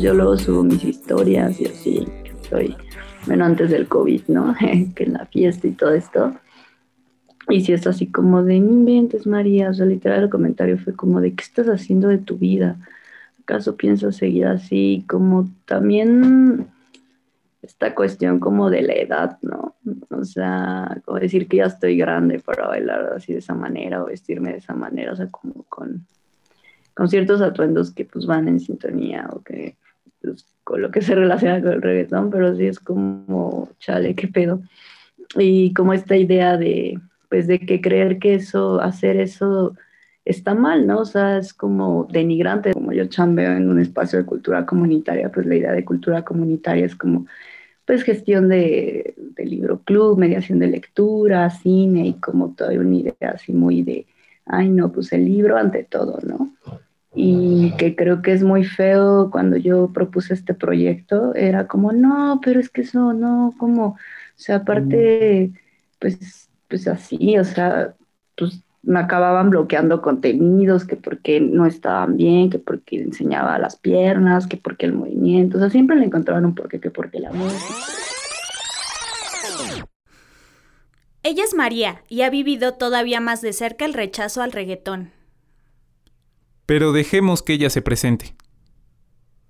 Yo 0.00 0.14
luego 0.14 0.38
subo 0.38 0.62
mis 0.62 0.82
historias 0.82 1.60
y 1.60 1.66
así, 1.66 2.06
estoy, 2.42 2.76
bueno, 3.26 3.44
antes 3.44 3.70
del 3.70 3.86
COVID, 3.86 4.22
¿no? 4.28 4.54
que 4.94 5.04
en 5.04 5.12
la 5.12 5.26
fiesta 5.26 5.66
y 5.66 5.72
todo 5.72 5.92
esto. 5.92 6.32
Y 7.48 7.60
si 7.60 7.72
es 7.72 7.86
así 7.86 8.06
como 8.08 8.42
de, 8.42 8.58
no 8.58 8.72
inventes 8.72 9.26
María, 9.26 9.70
o 9.70 9.74
sea, 9.74 9.86
literal 9.86 10.24
el 10.24 10.30
comentario 10.30 10.78
fue 10.78 10.94
como 10.94 11.20
de, 11.20 11.34
¿qué 11.34 11.44
estás 11.44 11.68
haciendo 11.68 12.08
de 12.08 12.18
tu 12.18 12.36
vida? 12.38 12.76
¿Acaso 13.42 13.76
piensas 13.76 14.16
seguir 14.16 14.46
así? 14.46 15.04
Como 15.06 15.48
también 15.64 16.66
esta 17.62 17.94
cuestión 17.94 18.40
como 18.40 18.70
de 18.70 18.82
la 18.82 18.94
edad, 18.94 19.38
¿no? 19.42 19.76
O 20.10 20.24
sea, 20.24 21.00
como 21.04 21.18
decir 21.18 21.46
que 21.48 21.58
ya 21.58 21.66
estoy 21.66 21.96
grande 21.96 22.40
para 22.40 22.68
bailar 22.68 23.12
así 23.14 23.32
de 23.32 23.40
esa 23.40 23.54
manera 23.54 24.02
o 24.02 24.06
vestirme 24.06 24.52
de 24.52 24.58
esa 24.58 24.74
manera, 24.74 25.12
o 25.12 25.16
sea, 25.16 25.28
como 25.28 25.64
con, 25.68 26.06
con 26.94 27.08
ciertos 27.08 27.40
atuendos 27.40 27.92
que 27.92 28.04
pues 28.04 28.26
van 28.26 28.48
en 28.48 28.60
sintonía 28.60 29.28
o 29.32 29.42
que 29.42 29.76
pues, 30.20 30.46
con 30.64 30.82
lo 30.82 30.90
que 30.90 31.02
se 31.02 31.14
relaciona 31.14 31.60
con 31.60 31.72
el 31.72 31.82
reggaetón, 31.82 32.30
pero 32.30 32.56
sí 32.56 32.66
es 32.66 32.80
como, 32.80 33.68
chale, 33.78 34.14
qué 34.14 34.28
pedo. 34.28 34.60
Y 35.36 35.72
como 35.74 35.92
esta 35.92 36.16
idea 36.16 36.56
de, 36.56 36.98
pues 37.28 37.46
de 37.46 37.60
que 37.60 37.80
creer 37.80 38.18
que 38.18 38.34
eso, 38.34 38.80
hacer 38.80 39.16
eso 39.18 39.74
está 40.26 40.54
mal, 40.54 40.86
¿no? 40.86 41.00
O 41.00 41.04
sea, 41.04 41.38
es 41.38 41.54
como 41.54 42.06
denigrante, 42.10 42.74
como 42.74 42.92
yo 42.92 43.06
chambeo 43.06 43.52
en 43.52 43.70
un 43.70 43.80
espacio 43.80 44.18
de 44.18 44.26
cultura 44.26 44.66
comunitaria, 44.66 45.30
pues 45.30 45.46
la 45.46 45.54
idea 45.54 45.72
de 45.72 45.84
cultura 45.84 46.24
comunitaria 46.24 46.84
es 46.84 46.96
como, 46.96 47.26
pues 47.86 48.02
gestión 48.02 48.48
de, 48.48 49.14
de 49.16 49.44
libro 49.46 49.80
club, 49.84 50.18
mediación 50.18 50.58
de 50.58 50.66
lectura, 50.66 51.48
cine 51.50 52.08
y 52.08 52.14
como 52.14 52.50
toda 52.54 52.72
una 52.72 52.96
idea 52.96 53.30
así 53.34 53.52
muy 53.52 53.82
de, 53.82 54.06
ay 54.46 54.68
no, 54.68 54.90
pues 54.92 55.12
el 55.12 55.24
libro 55.24 55.56
ante 55.56 55.84
todo, 55.84 56.18
¿no? 56.26 56.50
Y 57.14 57.72
que 57.78 57.96
creo 57.96 58.20
que 58.20 58.32
es 58.32 58.42
muy 58.42 58.64
feo 58.64 59.30
cuando 59.30 59.56
yo 59.56 59.90
propuse 59.94 60.34
este 60.34 60.52
proyecto, 60.52 61.34
era 61.34 61.66
como, 61.66 61.92
no, 61.92 62.40
pero 62.44 62.60
es 62.60 62.68
que 62.68 62.82
eso 62.82 63.12
no, 63.14 63.54
como, 63.58 63.86
o 63.86 63.96
sea, 64.34 64.56
aparte, 64.56 65.52
pues 65.98 66.50
pues 66.68 66.88
así, 66.88 67.38
o 67.38 67.44
sea, 67.44 67.94
pues 68.36 68.62
me 68.82 69.00
acababan 69.00 69.50
bloqueando 69.50 70.00
contenidos, 70.00 70.84
que 70.84 70.96
porque 70.96 71.40
no 71.40 71.66
estaban 71.66 72.16
bien, 72.16 72.50
que 72.50 72.60
porque 72.60 73.00
enseñaba 73.00 73.58
las 73.58 73.76
piernas, 73.76 74.46
que 74.46 74.56
porque 74.56 74.86
el 74.86 74.92
movimiento, 74.92 75.56
o 75.56 75.60
sea, 75.60 75.70
siempre 75.70 75.96
le 75.96 76.06
encontraban 76.06 76.44
un 76.44 76.54
porqué, 76.54 76.78
que 76.78 76.90
porque 76.90 77.18
la 77.18 77.32
música. 77.32 77.74
Ella 81.24 81.42
es 81.42 81.54
María 81.54 82.04
y 82.08 82.22
ha 82.22 82.30
vivido 82.30 82.74
todavía 82.74 83.18
más 83.18 83.40
de 83.42 83.52
cerca 83.52 83.84
el 83.84 83.94
rechazo 83.94 84.42
al 84.42 84.52
reggaetón. 84.52 85.10
Pero 86.66 86.92
dejemos 86.92 87.42
que 87.42 87.54
ella 87.54 87.68
se 87.68 87.82
presente. 87.82 88.36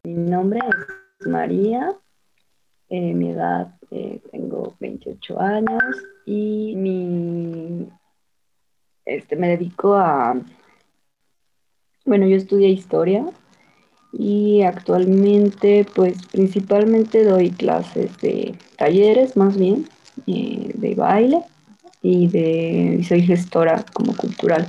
Mi 0.04 0.14
nombre 0.14 0.60
es 1.20 1.26
María, 1.26 1.94
eh, 2.88 3.12
mi 3.12 3.32
edad 3.32 3.75
eh, 3.90 4.20
tengo 4.30 4.74
28 4.80 5.40
años 5.40 5.82
y 6.24 6.74
mi, 6.76 7.88
este, 9.04 9.36
me 9.36 9.48
dedico 9.48 9.94
a, 9.94 10.40
bueno, 12.04 12.26
yo 12.26 12.36
estudié 12.36 12.68
historia 12.68 13.24
y 14.12 14.62
actualmente 14.62 15.86
pues 15.94 16.26
principalmente 16.26 17.24
doy 17.24 17.50
clases 17.50 18.16
de 18.18 18.54
talleres 18.76 19.36
más 19.36 19.56
bien, 19.56 19.88
eh, 20.26 20.72
de 20.74 20.94
baile 20.94 21.42
y 22.02 22.28
de 22.28 23.04
soy 23.06 23.22
gestora 23.22 23.84
como 23.92 24.16
cultural. 24.16 24.66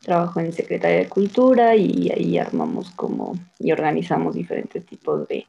Trabajo 0.00 0.40
en 0.40 0.52
Secretaría 0.52 0.98
de 0.98 1.08
Cultura 1.08 1.76
y 1.76 2.10
ahí 2.10 2.38
armamos 2.38 2.90
como 2.90 3.34
y 3.58 3.72
organizamos 3.72 4.34
diferentes 4.34 4.84
tipos 4.84 5.26
de 5.28 5.46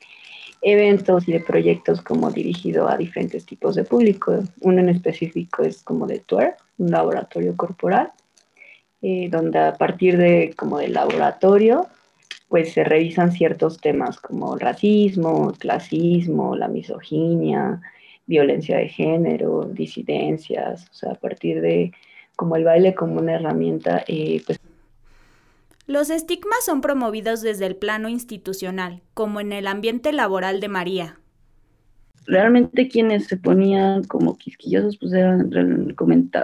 eventos 0.61 1.27
y 1.27 1.33
de 1.33 1.39
proyectos 1.39 2.01
como 2.01 2.31
dirigido 2.31 2.87
a 2.89 2.97
diferentes 2.97 3.45
tipos 3.45 3.75
de 3.75 3.83
público. 3.83 4.39
Uno 4.61 4.79
en 4.79 4.89
específico 4.89 5.63
es 5.63 5.83
como 5.83 6.07
de 6.07 6.19
TUER, 6.19 6.55
un 6.77 6.91
laboratorio 6.91 7.55
corporal, 7.55 8.11
eh, 9.01 9.29
donde 9.29 9.59
a 9.59 9.73
partir 9.75 10.17
de 10.17 10.53
como 10.57 10.79
del 10.79 10.93
laboratorio 10.93 11.87
pues 12.47 12.73
se 12.73 12.83
revisan 12.83 13.31
ciertos 13.31 13.79
temas 13.79 14.19
como 14.19 14.55
racismo, 14.55 15.51
clasismo, 15.57 16.55
la 16.55 16.67
misoginia, 16.67 17.81
violencia 18.27 18.77
de 18.77 18.89
género, 18.89 19.65
disidencias, 19.65 20.87
o 20.89 20.93
sea, 20.93 21.11
a 21.13 21.15
partir 21.15 21.61
de 21.61 21.91
como 22.35 22.55
el 22.55 22.63
baile 22.63 22.93
como 22.93 23.19
una 23.19 23.35
herramienta, 23.35 24.03
eh, 24.07 24.41
pues 24.45 24.59
los 25.87 26.09
estigmas 26.09 26.65
son 26.65 26.81
promovidos 26.81 27.41
desde 27.41 27.65
el 27.65 27.75
plano 27.75 28.09
institucional, 28.09 29.01
como 29.13 29.39
en 29.39 29.53
el 29.53 29.67
ambiente 29.67 30.11
laboral 30.11 30.59
de 30.59 30.67
María. 30.67 31.19
Realmente 32.27 32.87
quienes 32.87 33.27
se 33.27 33.37
ponían 33.37 34.03
como 34.03 34.35
quisquillosos 34.35 34.97
pues 34.97 35.13
eran 35.13 35.51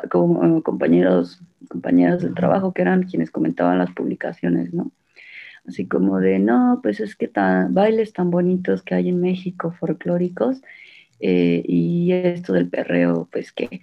como 0.10 0.58
eh, 0.60 0.62
compañeros, 0.62 1.42
compañeras 1.70 2.22
del 2.22 2.36
trabajo 2.36 2.72
que 2.72 2.84
eran 2.84 3.04
quienes 3.04 3.32
comentaban 3.32 3.80
las 3.80 3.92
publicaciones, 3.92 4.74
¿no? 4.74 4.92
Así 5.68 5.88
como 5.88 6.20
de, 6.20 6.40
no, 6.40 6.80
pues 6.84 7.00
es 7.00 7.16
que 7.16 7.28
tan, 7.28 7.74
bailes 7.74 8.14
tan 8.14 8.32
bonitos 8.32 8.84
que 8.84 8.96
hay 8.96 9.10
en 9.10 9.22
México, 9.22 9.72
folclóricos, 9.80 10.62
eh, 11.20 11.64
y 11.66 12.12
esto 12.12 12.54
del 12.54 12.68
perreo, 12.68 13.28
pues 13.32 13.52
que 13.52 13.82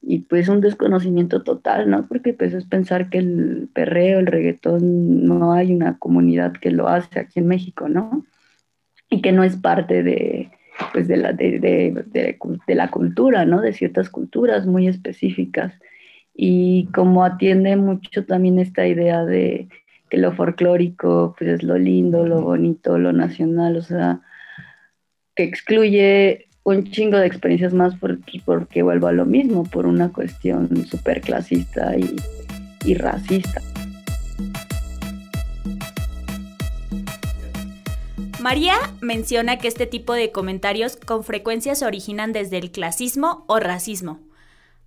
y 0.00 0.20
pues 0.20 0.48
un 0.48 0.60
desconocimiento 0.60 1.42
total, 1.42 1.90
¿no? 1.90 2.06
Porque 2.06 2.32
pues 2.32 2.54
es 2.54 2.64
pensar 2.64 3.10
que 3.10 3.18
el 3.18 3.68
perreo, 3.72 4.20
el 4.20 4.26
reggaetón, 4.26 5.24
no 5.24 5.52
hay 5.52 5.72
una 5.72 5.98
comunidad 5.98 6.52
que 6.52 6.70
lo 6.70 6.88
hace 6.88 7.20
aquí 7.20 7.40
en 7.40 7.48
México, 7.48 7.88
¿no? 7.88 8.24
Y 9.10 9.20
que 9.20 9.32
no 9.32 9.42
es 9.42 9.56
parte 9.56 10.02
de, 10.02 10.50
pues 10.92 11.08
de 11.08 11.16
la, 11.16 11.32
de, 11.32 11.58
de, 11.58 12.74
la 12.74 12.90
cultura, 12.90 13.44
¿no? 13.44 13.60
De 13.60 13.72
ciertas 13.72 14.08
culturas 14.08 14.66
muy 14.66 14.86
específicas. 14.86 15.74
Y 16.34 16.86
como 16.94 17.24
atiende 17.24 17.76
mucho 17.76 18.24
también 18.24 18.58
esta 18.58 18.86
idea 18.86 19.24
de 19.24 19.68
que 20.08 20.18
lo 20.18 20.32
folclórico, 20.32 21.34
pues 21.36 21.50
es 21.50 21.62
lo 21.62 21.76
lindo, 21.76 22.26
lo 22.26 22.40
bonito, 22.42 22.98
lo 22.98 23.12
nacional, 23.12 23.76
o 23.76 23.82
sea, 23.82 24.20
que 25.34 25.44
excluye 25.44 26.47
un 26.68 26.90
chingo 26.90 27.16
de 27.16 27.26
experiencias 27.26 27.72
más 27.72 27.94
porque, 28.44 28.82
vuelvo 28.82 29.06
a 29.06 29.12
lo 29.12 29.24
mismo, 29.24 29.64
por 29.64 29.86
una 29.86 30.12
cuestión 30.12 30.86
súper 30.86 31.22
clasista 31.22 31.96
y, 31.96 32.14
y 32.84 32.94
racista. 32.94 33.62
María 38.38 38.74
menciona 39.00 39.58
que 39.58 39.68
este 39.68 39.86
tipo 39.86 40.12
de 40.12 40.30
comentarios 40.30 40.96
con 40.96 41.24
frecuencia 41.24 41.74
se 41.74 41.86
originan 41.86 42.32
desde 42.32 42.58
el 42.58 42.70
clasismo 42.70 43.44
o 43.46 43.58
racismo. 43.58 44.20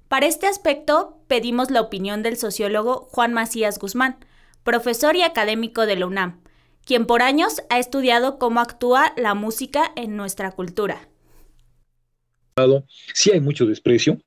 Para 0.08 0.28
este 0.28 0.46
aspecto, 0.46 1.18
pedimos 1.28 1.72
la 1.72 1.82
opinión 1.82 2.22
del 2.22 2.38
sociólogo 2.38 3.08
Juan 3.12 3.34
Macías 3.34 3.80
Guzmán, 3.80 4.18
profesor 4.64 5.16
y 5.16 5.24
académico 5.24 5.88
de 5.88 5.96
la 5.96 6.06
UNAM, 6.06 6.42
quien 6.86 7.08
por 7.08 7.24
años 7.24 7.64
ha 7.70 7.80
estudiado 7.80 8.38
cómo 8.38 8.60
actúa 8.60 9.14
la 9.18 9.34
música 9.34 9.92
en 9.96 10.16
nuestra 10.16 10.52
cultura. 10.52 11.11
Sí 13.14 13.32
hay 13.32 13.40
mucho 13.40 13.66
desprecio. 13.66 14.20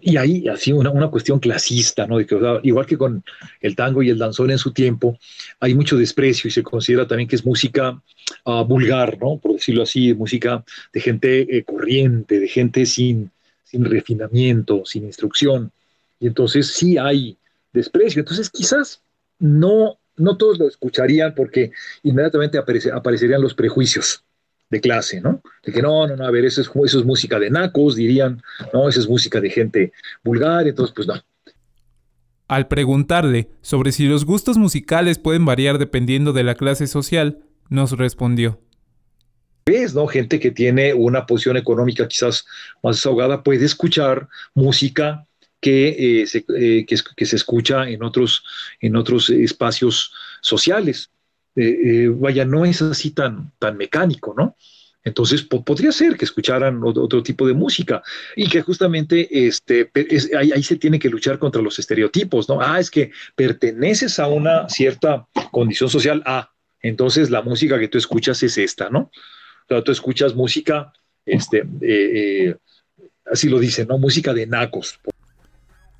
Y 0.00 0.16
ahí 0.16 0.48
así 0.48 0.72
una, 0.72 0.90
una 0.90 1.08
cuestión 1.08 1.38
clasista, 1.38 2.06
¿no? 2.08 2.18
De 2.18 2.26
igual 2.64 2.86
que 2.86 2.98
con 2.98 3.22
el 3.60 3.76
tango 3.76 4.02
y 4.02 4.10
el 4.10 4.18
danzón 4.18 4.50
en 4.50 4.58
su 4.58 4.72
tiempo, 4.72 5.16
hay 5.60 5.74
mucho 5.74 5.96
desprecio 5.96 6.48
y 6.48 6.50
se 6.50 6.64
considera 6.64 7.06
también 7.06 7.28
que 7.28 7.36
es 7.36 7.46
música 7.46 8.02
uh, 8.44 8.64
vulgar, 8.64 9.16
¿no? 9.20 9.38
Por 9.38 9.52
decirlo 9.52 9.84
así, 9.84 10.12
música 10.12 10.64
de 10.92 11.00
gente 11.00 11.56
eh, 11.56 11.62
corriente, 11.62 12.40
de 12.40 12.48
gente 12.48 12.84
sin, 12.84 13.30
sin 13.62 13.84
refinamiento, 13.84 14.84
sin 14.84 15.04
instrucción. 15.04 15.70
Y 16.18 16.26
entonces 16.26 16.74
sí 16.74 16.98
hay 16.98 17.36
desprecio. 17.72 18.20
Entonces 18.20 18.50
quizás 18.50 19.02
no, 19.38 19.98
no 20.16 20.36
todos 20.36 20.58
lo 20.58 20.66
escucharían 20.66 21.32
porque 21.34 21.70
inmediatamente 22.02 22.58
aparecerían 22.58 23.40
los 23.40 23.54
prejuicios 23.54 24.24
de 24.70 24.80
clase, 24.80 25.20
¿no? 25.20 25.42
De 25.64 25.72
que 25.72 25.82
no, 25.82 26.06
no, 26.06 26.16
no, 26.16 26.26
a 26.26 26.30
ver, 26.30 26.44
eso 26.44 26.60
es, 26.60 26.70
eso 26.84 26.98
es 26.98 27.04
música 27.04 27.38
de 27.38 27.50
nacos, 27.50 27.96
dirían, 27.96 28.42
no, 28.72 28.88
eso 28.88 29.00
es 29.00 29.08
música 29.08 29.40
de 29.40 29.50
gente 29.50 29.92
vulgar, 30.24 30.66
entonces 30.66 30.94
pues 30.94 31.06
no. 31.06 31.14
Al 32.48 32.68
preguntarle 32.68 33.50
sobre 33.60 33.92
si 33.92 34.06
los 34.06 34.24
gustos 34.24 34.56
musicales 34.56 35.18
pueden 35.18 35.44
variar 35.44 35.78
dependiendo 35.78 36.32
de 36.32 36.44
la 36.44 36.54
clase 36.54 36.86
social, 36.86 37.40
nos 37.68 37.92
respondió. 37.92 38.60
¿Ves, 39.66 39.94
no? 39.94 40.06
Gente 40.06 40.38
que 40.38 40.52
tiene 40.52 40.94
una 40.94 41.26
posición 41.26 41.56
económica 41.56 42.06
quizás 42.06 42.46
más 42.84 42.96
desahogada 42.96 43.42
puede 43.42 43.64
escuchar 43.64 44.28
música 44.54 45.26
que, 45.60 46.20
eh, 46.20 46.26
se, 46.28 46.44
eh, 46.56 46.86
que, 46.86 47.26
se 47.26 47.36
escucha 47.36 47.88
en 47.88 48.04
otros, 48.04 48.44
en 48.80 48.94
otros 48.94 49.30
espacios 49.30 50.12
sociales. 50.40 51.10
Eh, 51.56 52.08
vaya, 52.14 52.44
no 52.44 52.64
es 52.64 52.82
así 52.82 53.10
tan, 53.10 53.52
tan 53.58 53.76
mecánico, 53.76 54.34
¿no? 54.36 54.56
Entonces 55.02 55.42
podría 55.42 55.92
ser 55.92 56.16
que 56.16 56.24
escucharan 56.24 56.80
otro, 56.82 57.22
tipo 57.22 57.46
de 57.46 57.54
música 57.54 58.02
y 58.34 58.48
que 58.48 58.60
justamente 58.60 59.46
este, 59.46 59.88
ahí, 60.36 60.50
ahí, 60.52 60.62
se 60.64 60.76
tiene 60.76 60.98
que 60.98 61.08
luchar 61.08 61.38
contra 61.38 61.62
los 61.62 61.78
estereotipos, 61.78 62.48
¿no? 62.48 62.60
Ah, 62.60 62.80
es 62.80 62.90
que 62.90 63.12
perteneces 63.36 64.18
a 64.18 64.26
una 64.26 64.68
cierta 64.68 65.28
condición 65.52 65.88
social, 65.88 66.24
ah, 66.26 66.50
entonces 66.82 67.30
la 67.30 67.40
música 67.40 67.78
que 67.78 67.86
tú 67.86 67.98
escuchas 67.98 68.42
es 68.42 68.58
esta, 68.58 68.90
¿no? 68.90 68.98
O 68.98 69.68
sea, 69.68 69.82
tú 69.82 69.92
escuchas 69.92 70.34
música, 70.34 70.92
este, 71.24 71.64
así 73.30 73.48
lo 73.48 73.60
dicen, 73.60 73.86
¿no? 73.88 73.98
Música 73.98 74.34
de 74.34 74.46
nacos. 74.46 74.98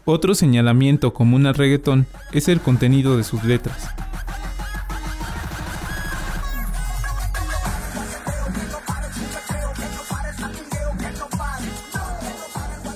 Otro 0.04 0.34
señalamiento 0.34 1.12
común 1.12 1.46
al 1.46 1.54
reggaetón 1.54 2.06
es 2.32 2.48
el 2.48 2.60
contenido 2.60 3.16
de 3.16 3.24
sus 3.24 3.44
letras. 3.44 3.88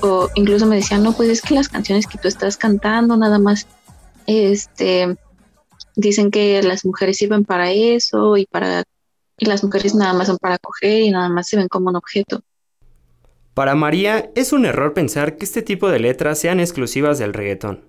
O 0.02 0.30
incluso 0.34 0.66
me 0.66 0.76
decían, 0.76 1.02
no, 1.02 1.12
pues 1.12 1.28
es 1.28 1.42
que 1.42 1.54
las 1.54 1.68
canciones 1.68 2.06
que 2.06 2.18
tú 2.18 2.28
estás 2.28 2.56
cantando 2.56 3.16
nada 3.16 3.38
más, 3.38 3.66
este, 4.26 5.16
dicen 5.96 6.30
que 6.30 6.62
las 6.62 6.84
mujeres 6.84 7.18
sirven 7.18 7.44
para 7.44 7.70
eso 7.70 8.36
y 8.36 8.46
para, 8.46 8.84
y 9.36 9.46
las 9.46 9.62
mujeres 9.62 9.94
nada 9.94 10.12
más 10.12 10.28
son 10.28 10.38
para 10.38 10.58
coger 10.58 11.02
y 11.02 11.10
nada 11.10 11.28
más 11.28 11.48
se 11.48 11.56
ven 11.56 11.68
como 11.68 11.90
un 11.90 11.96
objeto. 11.96 12.42
Para 13.54 13.74
María 13.74 14.30
es 14.34 14.52
un 14.52 14.64
error 14.64 14.94
pensar 14.94 15.36
que 15.36 15.44
este 15.44 15.62
tipo 15.62 15.90
de 15.90 15.98
letras 15.98 16.38
sean 16.38 16.60
exclusivas 16.60 17.18
del 17.18 17.34
reggaetón. 17.34 17.84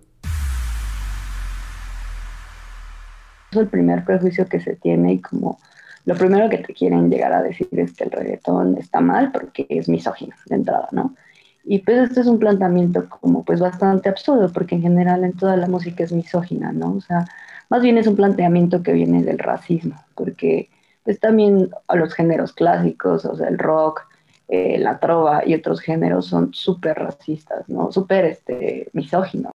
Es 3.51 3.57
el 3.57 3.67
primer 3.67 4.03
prejuicio 4.03 4.45
que 4.47 4.59
se 4.59 4.75
tiene 4.75 5.13
y 5.13 5.21
como 5.21 5.59
lo 6.05 6.15
primero 6.15 6.49
que 6.49 6.57
te 6.57 6.73
quieren 6.73 7.09
llegar 7.09 7.31
a 7.31 7.43
decir 7.43 7.67
es 7.71 7.93
que 7.93 8.05
el 8.05 8.11
reggaetón 8.11 8.77
está 8.77 9.01
mal 9.01 9.31
porque 9.31 9.67
es 9.69 9.87
misógino 9.87 10.35
de 10.47 10.55
entrada, 10.55 10.87
¿no? 10.91 11.15
Y 11.63 11.79
pues 11.79 12.09
este 12.09 12.21
es 12.21 12.27
un 12.27 12.39
planteamiento 12.39 13.07
como 13.07 13.43
pues 13.45 13.59
bastante 13.59 14.09
absurdo 14.09 14.51
porque 14.51 14.75
en 14.75 14.81
general 14.81 15.23
en 15.23 15.33
toda 15.33 15.55
la 15.57 15.67
música 15.67 16.03
es 16.03 16.11
misógina, 16.11 16.71
¿no? 16.71 16.95
O 16.95 17.01
sea, 17.01 17.25
más 17.69 17.81
bien 17.81 17.97
es 17.97 18.07
un 18.07 18.15
planteamiento 18.15 18.81
que 18.83 18.93
viene 18.93 19.23
del 19.23 19.39
racismo, 19.39 19.95
porque 20.15 20.69
pues 21.03 21.19
también 21.19 21.69
a 21.87 21.95
los 21.95 22.13
géneros 22.13 22.53
clásicos, 22.53 23.25
o 23.25 23.35
sea, 23.35 23.47
el 23.47 23.57
rock, 23.57 24.01
eh, 24.47 24.77
la 24.77 24.99
trova 24.99 25.43
y 25.45 25.53
otros 25.53 25.79
géneros 25.79 26.27
son 26.27 26.53
súper 26.53 26.97
racistas, 26.97 27.67
¿no? 27.69 27.91
Súper 27.91 28.25
este, 28.25 28.89
misóginos. 28.93 29.51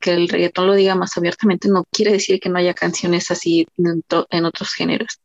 Que 0.00 0.14
el 0.14 0.28
reggaetón 0.28 0.66
lo 0.66 0.74
diga 0.74 0.94
más 0.94 1.16
abiertamente 1.16 1.68
no 1.68 1.84
quiere 1.92 2.12
decir 2.12 2.40
que 2.40 2.48
no 2.48 2.58
haya 2.58 2.74
canciones 2.74 3.30
así 3.30 3.68
en 3.76 4.44
otros 4.44 4.72
géneros. 4.72 5.21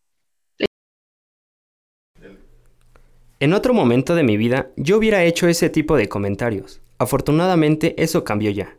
En 3.39 3.54
otro 3.54 3.76
momento 3.76 4.15
de 4.15 4.23
mi 4.23 4.36
vida 4.36 4.71
yo 4.78 4.97
hubiera 4.97 5.23
hecho 5.23 5.47
ese 5.47 5.69
tipo 5.69 5.95
de 5.95 6.10
comentarios. 6.10 6.82
Afortunadamente 6.97 7.93
eso 8.02 8.23
cambió 8.23 8.50
ya. 8.50 8.76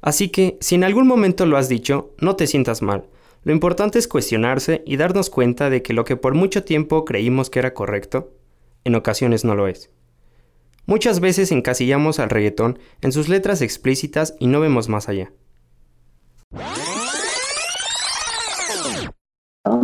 Así 0.00 0.28
que, 0.28 0.58
si 0.60 0.76
en 0.76 0.84
algún 0.84 1.08
momento 1.08 1.44
lo 1.44 1.56
has 1.56 1.68
dicho, 1.68 2.14
no 2.20 2.36
te 2.36 2.46
sientas 2.46 2.82
mal. 2.82 3.08
Lo 3.42 3.52
importante 3.52 3.98
es 3.98 4.06
cuestionarse 4.06 4.84
y 4.86 4.96
darnos 4.96 5.28
cuenta 5.28 5.70
de 5.70 5.82
que 5.82 5.92
lo 5.92 6.04
que 6.04 6.16
por 6.16 6.34
mucho 6.34 6.62
tiempo 6.62 7.04
creímos 7.04 7.50
que 7.50 7.58
era 7.58 7.74
correcto, 7.74 8.32
en 8.84 8.94
ocasiones 8.94 9.44
no 9.44 9.56
lo 9.56 9.66
es. 9.66 9.90
Muchas 10.86 11.18
veces 11.18 11.50
encasillamos 11.50 12.20
al 12.20 12.30
reggaetón 12.30 12.78
en 13.00 13.10
sus 13.10 13.28
letras 13.28 13.60
explícitas 13.60 14.36
y 14.38 14.46
no 14.46 14.60
vemos 14.60 14.88
más 14.88 15.08
allá. 15.08 15.32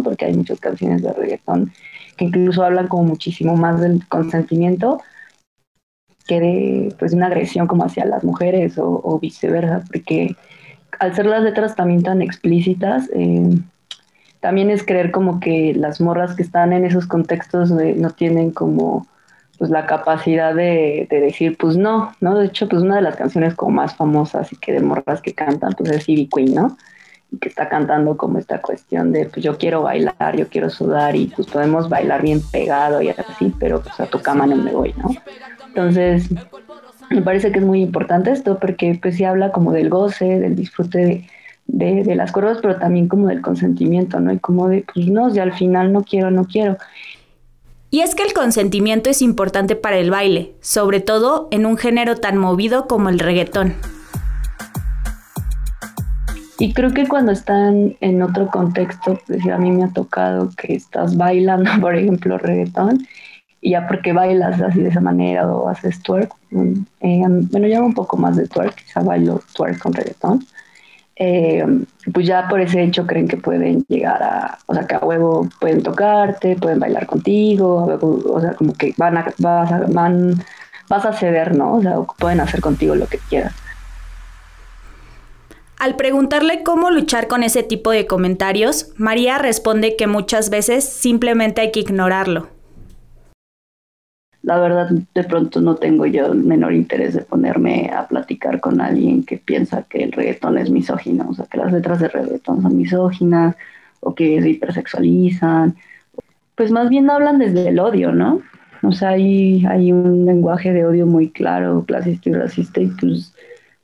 Porque 0.05 0.27
hay 0.27 0.35
muchas 0.35 0.61
canciones 0.61 1.03
de 1.03 1.13
reggaetón 1.13 1.73
que 2.17 2.25
incluso 2.25 2.65
hablan 2.65 2.89
como 2.89 3.05
muchísimo 3.05 3.57
más 3.57 3.81
del 3.81 4.07
consentimiento 4.09 5.01
que 6.27 6.41
de 6.41 6.95
pues 6.99 7.13
una 7.13 7.27
agresión 7.27 7.67
como 7.67 7.85
hacia 7.85 8.05
las 8.05 8.25
mujeres 8.25 8.75
o, 8.79 9.19
viceversa, 9.21 9.85
porque 9.87 10.35
al 10.99 11.15
ser 11.15 11.27
las 11.27 11.43
letras 11.43 11.77
también 11.77 12.03
tan 12.03 12.21
explícitas, 12.21 13.09
eh, 13.15 13.59
también 14.41 14.71
es 14.71 14.85
creer 14.85 15.13
como 15.13 15.41
que 15.41 15.73
las 15.75 16.01
morras 16.01 16.35
que 16.35 16.43
están 16.43 16.73
en 16.73 16.85
esos 16.85 17.07
contextos 17.07 17.71
no 17.71 18.11
tienen 18.11 18.51
como 18.51 19.07
pues 19.59 19.71
la 19.71 19.87
capacidad 19.87 20.55
de, 20.55 21.07
decir 21.11 21.57
pues 21.57 21.77
no, 21.77 22.13
¿no? 22.21 22.37
De 22.37 22.47
hecho, 22.47 22.69
pues 22.69 22.83
una 22.83 22.97
de 22.97 23.03
las 23.03 23.17
canciones 23.17 23.55
como 23.55 23.73
más 23.73 23.95
famosas 23.95 24.53
y 24.53 24.57
que 24.57 24.73
de 24.73 24.81
morras 24.81 25.23
que 25.23 25.35
cantan 25.35 25.73
pues 25.73 25.91
es 25.91 26.09
Ivy 26.09 26.29
Queen, 26.29 26.55
¿no? 26.55 26.77
Que 27.41 27.49
está 27.49 27.69
cantando 27.69 28.17
como 28.17 28.39
esta 28.39 28.61
cuestión 28.61 29.13
de 29.13 29.27
pues 29.27 29.45
yo 29.45 29.59
quiero 29.59 29.83
bailar, 29.83 30.37
yo 30.37 30.49
quiero 30.49 30.71
sudar 30.71 31.17
y 31.17 31.27
pues 31.27 31.49
podemos 31.49 31.89
bailar 31.89 32.23
bien 32.23 32.41
pegado 32.41 33.03
y 33.03 33.09
así, 33.11 33.53
pero 33.59 33.83
pues 33.83 33.99
a 34.01 34.07
tu 34.07 34.21
cama 34.21 34.47
no 34.47 34.57
me 34.57 34.73
voy, 34.73 34.95
¿no? 34.97 35.11
Entonces, 35.67 36.31
me 37.11 37.23
parece 37.23 37.53
que 37.53 37.59
es 37.59 37.65
muy 37.65 37.83
importante 37.83 38.31
esto 38.31 38.59
porque 38.59 38.99
pues 39.01 39.17
sí 39.17 39.25
habla 39.25 39.53
como 39.53 39.73
del 39.73 39.91
goce, 39.91 40.39
del 40.39 40.57
disfrute 40.57 40.99
de 40.99 41.27
de, 41.67 42.15
las 42.15 42.33
cosas, 42.33 42.59
pero 42.63 42.77
también 42.77 43.09
como 43.09 43.29
del 43.29 43.43
consentimiento, 43.43 44.21
¿no? 44.21 44.33
Y 44.33 44.39
como 44.39 44.69
de, 44.69 44.85
pues 44.93 45.07
no, 45.09 45.31
si 45.31 45.39
al 45.39 45.53
final 45.53 45.93
no 45.93 46.03
quiero, 46.03 46.31
no 46.31 46.45
quiero. 46.45 46.77
Y 47.91 48.01
es 48.01 48.15
que 48.15 48.23
el 48.23 48.33
consentimiento 48.33 49.11
es 49.11 49.23
importante 49.23 49.77
para 49.77 49.97
el 49.99 50.11
baile, 50.11 50.53
sobre 50.61 51.01
todo 51.01 51.49
en 51.51 51.67
un 51.67 51.77
género 51.77 52.17
tan 52.17 52.37
movido 52.37 52.87
como 52.87 53.09
el 53.09 53.19
reggaetón. 53.19 53.75
Y 56.59 56.73
creo 56.73 56.93
que 56.93 57.07
cuando 57.07 57.33
están 57.33 57.97
en 58.01 58.23
otro 58.23 58.49
contexto, 58.49 59.19
pues 59.27 59.47
a 59.47 59.59
mí 59.59 59.71
me 59.71 59.85
ha 59.85 59.89
tocado 59.89 60.51
que 60.57 60.75
estás 60.75 61.17
bailando, 61.17 61.71
por 61.81 61.95
ejemplo, 61.95 62.39
reggaetón, 62.39 63.07
y 63.61 63.71
ya 63.71 63.87
porque 63.87 64.13
bailas 64.13 64.61
así 64.61 64.81
de 64.81 64.89
esa 64.89 65.01
manera 65.01 65.47
o 65.51 65.69
haces 65.69 66.03
twerk, 66.03 66.33
eh, 67.01 67.25
bueno, 67.51 67.67
yo 67.67 67.85
un 67.85 67.95
poco 67.95 68.17
más 68.17 68.37
de 68.37 68.47
twerk, 68.47 68.75
quizá 68.77 69.01
bailo 69.01 69.43
twerk 69.55 69.79
con 69.79 69.93
reggaetón, 69.93 70.47
eh, 71.19 71.65
pues 72.13 72.27
ya 72.27 72.47
por 72.49 72.61
ese 72.61 72.83
hecho 72.83 73.07
creen 73.07 73.27
que 73.27 73.39
pueden 73.39 73.85
llegar 73.89 74.23
a, 74.23 74.59
o 74.67 74.75
sea, 74.75 74.87
que 74.87 74.95
a 74.95 74.99
huevo 74.99 75.49
pueden 75.61 75.83
tocarte, 75.83 76.57
pueden 76.57 76.79
bailar 76.79 77.07
contigo, 77.07 77.99
o 78.01 78.41
sea, 78.41 78.55
como 78.55 78.73
que 78.75 78.95
van 78.97 79.17
a, 79.19 79.33
vas 79.39 79.73
a, 79.73 79.81
van, 79.89 80.35
vas 80.89 81.05
a 81.07 81.13
ceder, 81.13 81.57
¿no? 81.57 81.75
O 81.75 81.83
sea, 81.83 81.97
pueden 82.19 82.41
hacer 82.41 82.61
contigo 82.61 82.95
lo 82.95 83.07
que 83.07 83.19
quieran. 83.19 83.53
Al 85.79 85.97
preguntarle 85.97 86.63
cómo 86.63 86.91
luchar 86.91 87.29
con 87.29 87.43
ese 87.43 87.63
tipo 87.63 87.91
de 87.91 88.07
comentarios, 88.07 88.93
María 88.97 89.39
responde 89.39 89.97
que 89.97 90.07
muchas 90.07 90.51
veces 90.51 90.85
simplemente 90.85 91.61
hay 91.61 91.71
que 91.71 91.81
ignorarlo 91.81 92.49
la 94.47 94.61
verdad 94.61 94.91
de 95.13 95.25
pronto 95.25 95.61
no 95.61 95.75
tengo 95.75 96.07
yo 96.07 96.27
el 96.27 96.39
menor 96.39 96.73
interés 96.73 97.15
de 97.15 97.23
ponerme 97.23 97.91
a 97.93 98.07
platicar 98.07 98.61
con 98.61 98.81
alguien 98.81 99.25
que 99.25 99.39
piensa 99.39 99.83
que 99.83 100.05
el 100.05 100.13
reggaetón 100.13 100.57
es 100.57 100.71
misógino, 100.71 101.29
o 101.29 101.35
sea, 101.35 101.47
que 101.47 101.59
las 101.59 101.73
letras 101.73 101.99
de 101.99 102.07
reggaetón 102.07 102.63
son 102.63 102.77
misóginas 102.77 103.57
o 103.99 104.15
que 104.15 104.41
se 104.41 104.51
hipersexualizan. 104.51 105.75
Pues 106.55 106.71
más 106.71 106.89
bien 106.89 107.11
hablan 107.11 107.41
desde 107.41 107.67
el 107.67 107.81
odio, 107.81 108.13
¿no? 108.13 108.41
O 108.85 108.93
sea, 108.93 109.11
hay, 109.11 109.67
hay 109.67 109.91
un 109.91 110.27
lenguaje 110.27 110.73
de 110.73 110.87
odio 110.87 111.07
muy 111.07 111.31
claro, 111.31 111.85
clasista 111.85 112.31
y 112.31 112.35
racista, 112.35 112.81
y 112.81 112.87
pues, 112.87 113.35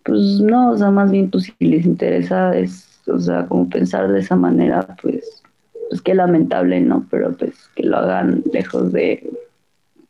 pues 0.05 0.41
no, 0.41 0.73
o 0.73 0.79
sea, 0.79 0.91
más 0.91 1.11
bien 1.11 1.31
pues 1.31 1.45
si 1.45 1.55
les 1.65 1.87
interesa 1.87 2.57
es 2.57 2.93
o 3.07 3.19
sea, 3.19 3.47
como 3.47 3.69
pensar 3.69 4.11
de 4.11 4.21
esa 4.21 4.37
manera, 4.37 4.87
pues, 5.01 5.43
pues 5.89 6.01
qué 6.03 6.15
lamentable, 6.15 6.81
¿no? 6.81 7.07
Pero 7.11 7.33
pues 7.33 7.69
que 7.75 7.85
lo 7.85 7.99
hagan 7.99 8.43
lejos 8.53 8.93
de 8.93 9.31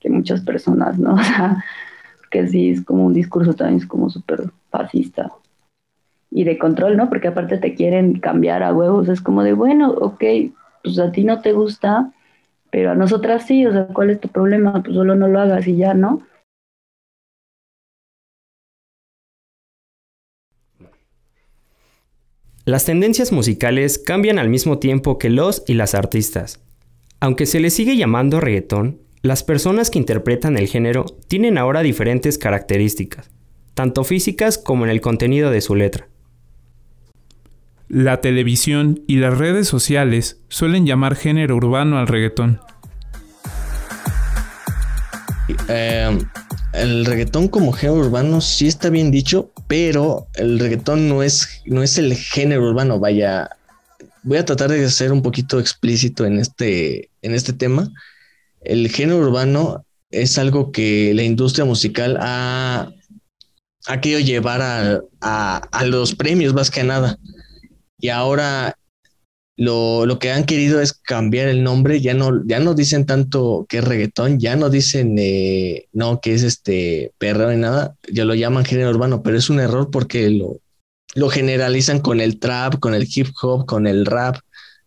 que 0.01 0.11
muchas 0.11 0.43
personas, 0.43 0.99
¿no? 0.99 1.15
O 1.21 1.23
sea, 1.23 1.65
que 2.31 2.49
sí 2.49 2.71
es 2.71 2.83
como 2.83 3.07
un 3.07 3.13
discurso 3.13 3.53
también 3.55 3.81
es 3.81 3.87
como 3.87 4.09
súper 4.09 4.51
fascista 4.71 5.31
y 6.31 6.45
de 6.45 6.57
control, 6.57 6.97
¿no? 6.97 7.11
Porque 7.11 7.29
aparte 7.29 7.59
te 7.59 7.75
quieren 7.75 8.19
cambiar 8.19 8.63
a 8.63 8.73
huevos, 8.73 9.09
es 9.11 9.21
como 9.21 9.43
de, 9.43 9.53
bueno, 9.53 9.91
ok, 9.91 10.25
pues 10.83 10.99
a 10.99 11.13
ti 11.13 11.25
no 11.25 11.43
te 11.43 11.53
gusta, 11.53 12.11
pero 12.71 12.93
a 12.93 12.95
nosotras 12.95 13.45
sí, 13.47 13.67
o 13.67 13.73
sea, 13.73 13.87
¿cuál 13.89 14.09
es 14.09 14.19
tu 14.19 14.29
problema? 14.29 14.83
Pues 14.83 14.95
solo 14.95 15.15
no 15.15 15.29
lo 15.29 15.41
hagas 15.41 15.69
y 15.69 15.77
ya, 15.77 15.93
¿no? 15.93 16.23
Las 22.65 22.85
tendencias 22.85 23.33
musicales 23.33 23.99
cambian 23.99 24.39
al 24.39 24.49
mismo 24.49 24.79
tiempo 24.79 25.19
que 25.19 25.31
los 25.31 25.65
y 25.67 25.75
las 25.75 25.97
artistas. 25.97 26.61
Aunque 27.19 27.45
se 27.45 27.59
les 27.59 27.75
sigue 27.75 27.97
llamando 27.97 28.41
reggaetón, 28.41 29.01
las 29.21 29.43
personas 29.43 29.91
que 29.91 29.99
interpretan 29.99 30.57
el 30.57 30.69
género 30.69 31.05
tienen 31.27 31.59
ahora 31.59 31.83
diferentes 31.83 32.39
características, 32.39 33.31
tanto 33.75 34.05
físicas 34.05 34.59
como 34.59 34.85
en 34.85 34.91
el 34.91 35.01
contenido 35.01 35.51
de 35.51 35.61
su 35.61 35.75
letra. 35.75 36.09
La 37.89 38.21
televisión 38.21 39.03
y 39.09 39.17
las 39.17 39.37
redes 39.37 39.67
sociales 39.67 40.41
suelen 40.49 40.87
llamar 40.87 41.17
género 41.17 41.57
urbano 41.57 41.99
al 41.99 42.07
reggaetón. 42.07 42.61
Eh, 45.69 46.17
el 46.73 47.05
reggaetón 47.05 47.49
como 47.49 47.73
género 47.73 48.01
urbano 48.01 48.41
sí 48.41 48.67
está 48.67 48.89
bien 48.91 49.11
dicho, 49.11 49.51
pero 49.67 50.27
el 50.35 50.59
reggaetón 50.59 51.09
no 51.09 51.23
es, 51.23 51.63
no 51.67 51.83
es 51.83 51.99
el 51.99 52.15
género 52.15 52.69
urbano. 52.69 52.99
Vaya, 52.99 53.51
voy 54.23 54.39
a 54.39 54.45
tratar 54.45 54.71
de 54.71 54.91
ser 54.91 55.13
un 55.13 55.23
poquito 55.23 55.61
explícito 55.61 56.25
en 56.25 56.39
este, 56.39 57.11
en 57.21 57.35
este 57.35 57.53
tema. 57.53 57.91
El 58.63 58.89
género 58.89 59.19
urbano 59.19 59.85
es 60.11 60.39
algo 60.39 60.73
que 60.73 61.13
la 61.15 61.23
industria 61.23 61.65
musical 61.65 62.17
ha, 62.21 62.91
ha 63.87 64.01
querido 64.01 64.21
llevar 64.21 64.63
a, 64.63 65.01
a, 65.21 65.57
a 65.57 65.85
los 65.85 66.15
premios 66.15 66.55
más 66.55 66.71
que 66.71 66.85
nada. 66.85 67.19
Y 67.99 68.09
ahora 68.09 68.77
lo, 69.57 70.07
lo, 70.07 70.19
que 70.19 70.31
han 70.33 70.45
querido 70.45 70.81
es 70.81 70.93
cambiar 70.93 71.49
el 71.49 71.63
nombre, 71.63 72.01
ya 72.01 72.15
no, 72.15 72.45
ya 72.47 72.59
no 72.59 72.75
dicen 72.75 73.05
tanto 73.07 73.67
que 73.69 73.79
es 73.79 73.85
reggaetón, 73.85 74.39
ya 74.41 74.57
no 74.57 74.71
dicen 74.71 75.17
eh, 75.19 75.89
no 75.93 76.21
que 76.21 76.35
es 76.35 76.43
este 76.43 77.13
perreo 77.19 77.51
ni 77.51 77.59
nada, 77.59 77.95
ya 78.11 78.25
lo 78.25 78.35
llaman 78.35 78.65
género 78.65 78.91
urbano, 78.91 79.23
pero 79.23 79.37
es 79.37 79.51
un 79.51 79.61
error 79.61 79.91
porque 79.91 80.31
lo, 80.31 80.61
lo 81.15 81.29
generalizan 81.29 82.01
con 82.01 82.21
el 82.21 82.39
trap, 82.39 82.79
con 82.79 82.95
el 82.95 83.07
hip 83.15 83.29
hop, 83.43 83.67
con 83.67 83.87
el 83.87 84.07
rap, 84.07 84.37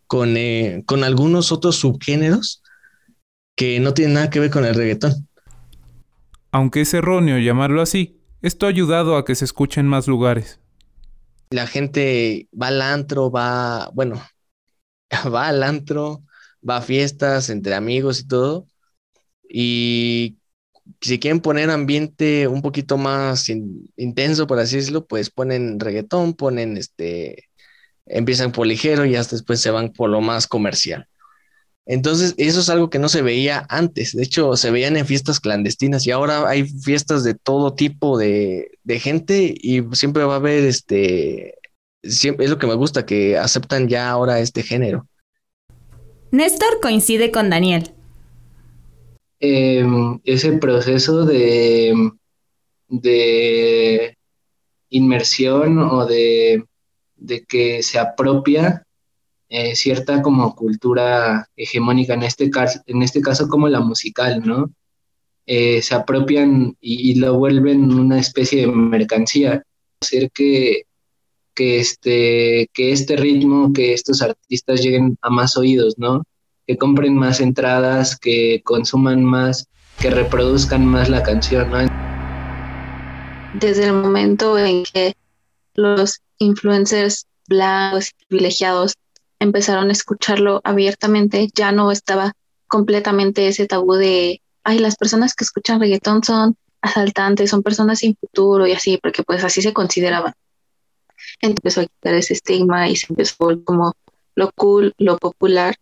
con, 0.08 0.36
eh, 0.38 0.84
con 0.86 1.04
algunos 1.04 1.51
otros 1.51 1.75
subgéneros 1.78 2.63
que 3.56 3.80
no 3.80 3.93
tienen 3.93 4.15
nada 4.15 4.30
que 4.30 4.39
ver 4.39 4.49
con 4.49 4.65
el 4.65 4.75
reggaetón. 4.75 5.28
Aunque 6.51 6.82
es 6.82 6.93
erróneo 6.93 7.38
llamarlo 7.38 7.82
así, 7.82 8.17
esto 8.41 8.65
ha 8.65 8.69
ayudado 8.69 9.17
a 9.17 9.25
que 9.25 9.36
se 9.36 9.45
escuche 9.45 9.80
en 9.80 9.88
más 9.88 10.08
lugares. 10.08 10.60
La 11.51 11.67
gente 11.67 12.47
va 12.60 12.67
al 12.67 12.82
antro, 12.82 13.30
va, 13.30 13.89
bueno, 13.93 14.21
va 15.34 15.48
al 15.48 15.63
antro, 15.63 16.24
va 16.68 16.78
a 16.78 16.82
fiestas 16.82 17.50
entre 17.50 17.76
amigos 17.76 18.20
y 18.22 18.28
todo. 18.28 18.68
Y 19.50 20.38
si 21.02 21.20
quieren 21.20 21.41
poner 21.41 21.70
ambiente 21.72 22.48
un 22.48 22.62
poquito 22.62 22.98
más 22.98 23.50
in, 23.50 23.91
intenso, 23.98 24.48
por 24.48 24.60
así 24.60 24.78
decirlo, 24.78 25.06
pues 25.08 25.30
ponen 25.30 25.80
reggaetón, 25.80 26.34
ponen 26.36 26.78
este, 26.78 27.50
empiezan 28.06 28.52
por 28.52 28.68
ligero 28.68 29.06
y 29.06 29.15
hasta 29.15 29.36
después 29.36 29.62
se 29.62 29.72
van 29.72 29.91
por 29.94 30.10
lo 30.10 30.22
más 30.22 30.48
comercial. 30.48 31.08
Entonces, 31.88 32.34
eso 32.38 32.62
es 32.62 32.70
algo 32.70 32.89
que 32.89 33.00
no 33.00 33.10
se 33.10 33.22
veía 33.22 33.65
antes. 33.70 34.13
De 34.15 34.24
hecho, 34.24 34.56
se 34.58 34.72
veían 34.72 34.98
en 34.98 35.06
fiestas 35.06 35.39
clandestinas 35.39 36.06
y 36.08 36.12
ahora 36.12 36.50
hay 36.50 36.68
fiestas 36.68 37.24
de 37.24 37.36
todo 37.36 37.76
tipo 37.76 38.18
de, 38.18 38.72
de 38.84 39.00
gente 39.00 39.54
y 39.58 39.84
siempre 39.94 40.24
va 40.24 40.34
a 40.34 40.38
haber 40.38 40.63
este. 40.65 41.56
Siempre, 42.08 42.46
es 42.46 42.52
lo 42.52 42.58
que 42.58 42.68
me 42.68 42.76
gusta, 42.76 43.06
que 43.06 43.38
aceptan 43.38 43.88
ya 43.88 44.10
ahora 44.10 44.39
este 44.39 44.63
género. 44.63 45.08
Néstor 46.32 46.80
coincide 46.82 47.32
con 47.32 47.50
Daniel. 47.50 47.91
Eh, 49.39 49.86
ese 50.24 50.54
proceso 50.54 51.26
de, 51.26 51.94
de 52.88 54.18
inmersión 54.89 55.80
o 55.80 56.06
de, 56.06 56.65
de 57.15 57.44
que 57.46 57.84
se 57.84 58.00
apropia 58.00 58.86
eh, 59.50 59.76
cierta 59.76 60.22
como 60.22 60.56
cultura 60.56 61.48
hegemónica, 61.56 62.13
en 62.13 62.24
este 62.24 62.50
caso, 62.50 62.82
en 62.88 63.04
este 63.04 63.22
caso 63.22 63.48
como 63.48 63.68
la 63.70 63.80
musical, 63.80 64.41
¿no? 64.44 64.72
Eh, 65.46 65.82
se 65.82 65.94
apropian 65.94 66.76
y, 66.82 67.12
y, 67.12 67.15
lo 67.15 67.38
vuelven 67.38 67.94
una 67.94 68.20
especie 68.20 68.62
de 68.62 68.68
mercancía. 68.68 69.63
Hacer 70.02 70.32
que, 70.32 70.86
que, 71.56 71.80
este, 71.80 72.70
que 72.74 72.91
este 72.91 73.15
ritmo, 73.15 73.72
que 73.74 73.94
estos 73.94 74.22
artistas 74.22 74.82
lleguen 74.82 75.18
a 75.22 75.30
más 75.30 75.58
oídos, 75.58 75.96
¿no? 75.98 76.24
Que 76.68 76.78
compren 76.78 77.15
más 77.15 77.39
entradas, 77.39 78.18
que 78.18 78.62
consuman 78.63 79.24
más, 79.24 79.68
que 80.00 80.10
reproduzcan 80.10 80.86
más 80.86 81.10
la 81.10 81.24
canción, 81.24 81.72
¿no? 81.72 81.78
Desde 83.60 83.86
el 83.86 83.94
momento 83.94 84.58
en 84.58 84.84
que 84.84 85.15
los 85.76 86.20
influencers 86.39 87.26
blancos 87.48 88.12
privilegiados 88.28 88.96
empezaron 89.39 89.89
a 89.89 89.94
escucharlo 89.94 90.62
abiertamente, 90.63 91.48
ya 91.54 91.72
no 91.72 91.91
estaba 91.91 92.34
completamente 92.68 93.48
ese 93.48 93.68
tabú 93.68 93.94
de, 93.94 94.41
ay, 94.63 94.80
las 94.80 94.98
personas 94.98 95.36
que 95.36 95.44
escuchan 95.44 95.80
reggaetón 95.80 96.24
son 96.24 96.58
asaltantes, 96.82 97.50
son 97.50 97.63
personas 97.63 98.00
sin 98.00 98.15
futuro 98.15 98.68
y 98.68 98.74
así, 98.74 98.98
porque 99.02 99.24
pues 99.24 99.44
así 99.44 99.62
se 99.62 99.74
consideraban. 99.74 100.34
Empezó 101.42 101.82
a 101.82 101.86
quitar 101.86 102.14
ese 102.14 102.34
estigma 102.34 102.90
y 102.90 102.96
se 102.96 103.08
empezó 103.10 103.38
como 103.64 103.94
lo 104.36 104.52
cool, 104.52 104.94
lo 104.98 105.18
popular, 105.18 105.76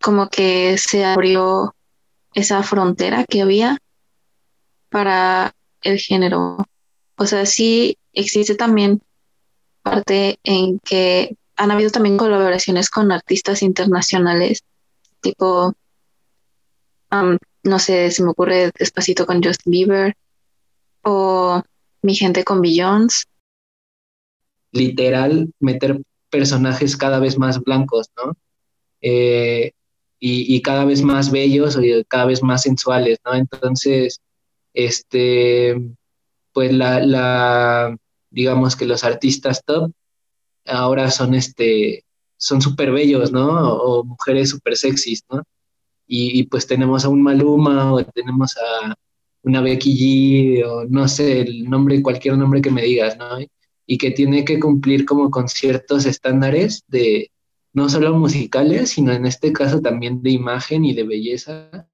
como 0.00 0.28
que 0.28 0.78
se 0.78 1.04
abrió 1.04 1.74
esa 2.34 2.62
frontera 2.62 3.24
que 3.24 3.42
había 3.42 3.78
para 4.90 5.54
el 5.82 5.98
género. 5.98 6.58
O 7.16 7.26
sea, 7.26 7.46
sí 7.46 7.98
existe 8.12 8.54
también 8.54 9.00
parte 9.82 10.38
en 10.42 10.78
que 10.80 11.36
han 11.56 11.70
habido 11.70 11.90
también 11.90 12.16
colaboraciones 12.16 12.90
con 12.90 13.10
artistas 13.12 13.62
internacionales, 13.62 14.62
tipo, 15.20 15.74
um, 17.10 17.38
no 17.62 17.78
sé, 17.78 18.10
se 18.10 18.22
me 18.22 18.30
ocurre 18.30 18.70
Despacito 18.78 19.26
con 19.26 19.42
Justin 19.42 19.70
Bieber 19.70 20.16
o 21.02 21.62
Mi 22.02 22.14
gente 22.14 22.44
con 22.44 22.60
Billions. 22.60 23.26
Literal, 24.72 25.50
meter 25.60 26.00
personajes 26.30 26.96
cada 26.96 27.18
vez 27.18 27.38
más 27.38 27.60
blancos, 27.60 28.08
¿no? 28.16 28.36
Eh, 29.00 29.72
y, 30.18 30.56
y, 30.56 30.62
cada 30.62 30.84
vez 30.84 31.02
más 31.02 31.30
bellos 31.30 31.78
y 31.80 32.04
cada 32.08 32.26
vez 32.26 32.42
más 32.42 32.62
sensuales, 32.62 33.18
¿no? 33.24 33.34
Entonces, 33.34 34.20
este, 34.74 35.76
pues 36.52 36.72
la, 36.72 37.00
la 37.00 37.96
digamos 38.30 38.76
que 38.76 38.86
los 38.86 39.04
artistas 39.04 39.62
top 39.64 39.92
ahora 40.66 41.10
son 41.10 41.34
este 41.34 42.04
son 42.38 42.60
súper 42.62 42.92
bellos, 42.92 43.32
¿no? 43.32 43.46
O, 43.74 44.04
mujeres 44.04 44.50
súper 44.50 44.76
sexys, 44.76 45.24
¿no? 45.30 45.42
Y, 46.06 46.40
y, 46.40 46.44
pues 46.44 46.66
tenemos 46.66 47.04
a 47.04 47.08
un 47.08 47.22
Maluma 47.22 47.92
o 47.92 48.04
tenemos 48.04 48.56
a 48.58 48.94
una 49.42 49.60
Becky 49.60 50.60
G 50.62 50.64
o 50.66 50.84
no 50.86 51.08
sé, 51.08 51.40
el 51.42 51.64
nombre, 51.70 52.02
cualquier 52.02 52.36
nombre 52.36 52.62
que 52.62 52.70
me 52.70 52.82
digas, 52.82 53.16
¿no? 53.18 53.38
Y 53.86 53.98
que 53.98 54.10
tiene 54.10 54.44
que 54.44 54.58
cumplir 54.58 55.04
como 55.04 55.30
con 55.30 55.48
ciertos 55.48 56.06
estándares 56.06 56.84
de 56.88 57.30
no 57.72 57.88
solo 57.88 58.14
musicales, 58.16 58.90
sino 58.90 59.12
en 59.12 59.26
este 59.26 59.52
caso 59.52 59.80
también 59.80 60.22
de 60.22 60.30
imagen 60.30 60.84
y 60.84 60.94
de 60.94 61.04
belleza. 61.04 61.88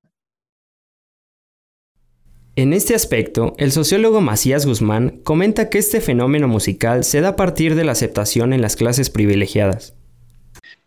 En 2.55 2.73
este 2.73 2.95
aspecto, 2.95 3.55
el 3.59 3.73
sociólogo 3.73 4.21
Macías 4.21 4.67
Guzmán 4.67 5.21
comenta 5.25 5.71
que 5.71 5.79
este 5.79 6.01
fenómeno 6.01 6.49
musical 6.49 7.03
se 7.03 7.21
da 7.21 7.31
a 7.31 7.37
partir 7.37 7.75
de 7.75 7.85
la 7.85 7.93
aceptación 7.93 8.53
en 8.53 8.61
las 8.61 8.77
clases 8.77 9.11
privilegiadas. 9.11 9.95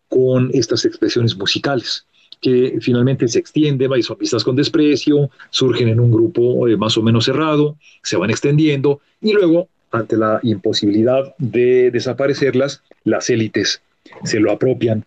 Con 0.08 0.52
estas 0.54 0.86
expresiones 0.86 1.36
musicales, 1.36 2.06
que 2.40 2.78
finalmente 2.80 3.28
se 3.28 3.40
extienden 3.40 3.92
y 3.98 4.04
son 4.04 4.18
vistas 4.20 4.44
con 4.44 4.56
desprecio, 4.56 5.32
surgen 5.50 5.90
en 5.90 6.00
un 6.00 6.12
grupo 6.12 6.68
eh, 6.68 6.78
más 6.78 6.98
o 6.98 7.02
menos 7.02 7.26
cerrado, 7.26 7.78
se 8.04 8.16
van 8.16 8.30
extendiendo 8.30 9.02
y 9.20 9.34
luego, 9.34 9.68
ante 9.96 10.18
la 10.18 10.40
imposibilidad 10.44 11.36
de 11.38 11.92
desaparecerlas, 11.92 12.82
las 13.04 13.30
élites 13.30 13.82
se 14.24 14.40
lo 14.40 14.52
apropian 14.52 15.06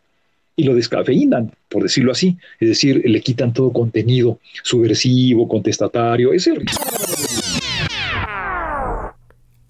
y 0.56 0.64
lo 0.64 0.74
descafeinan, 0.74 1.52
por 1.68 1.82
decirlo 1.84 2.12
así. 2.12 2.36
Es 2.58 2.68
decir, 2.68 3.02
le 3.04 3.20
quitan 3.20 3.52
todo 3.52 3.72
contenido 3.72 4.38
subversivo, 4.64 5.48
contestatario. 5.48 6.32
Es 6.32 6.46
el 6.48 6.64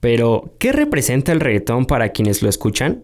Pero, 0.00 0.54
¿qué 0.59 0.72
representa 0.72 1.33
el 1.33 1.40
reggaetón 1.40 1.85
para 1.85 2.09
quienes 2.11 2.42
lo 2.42 2.48
escuchan? 2.48 3.02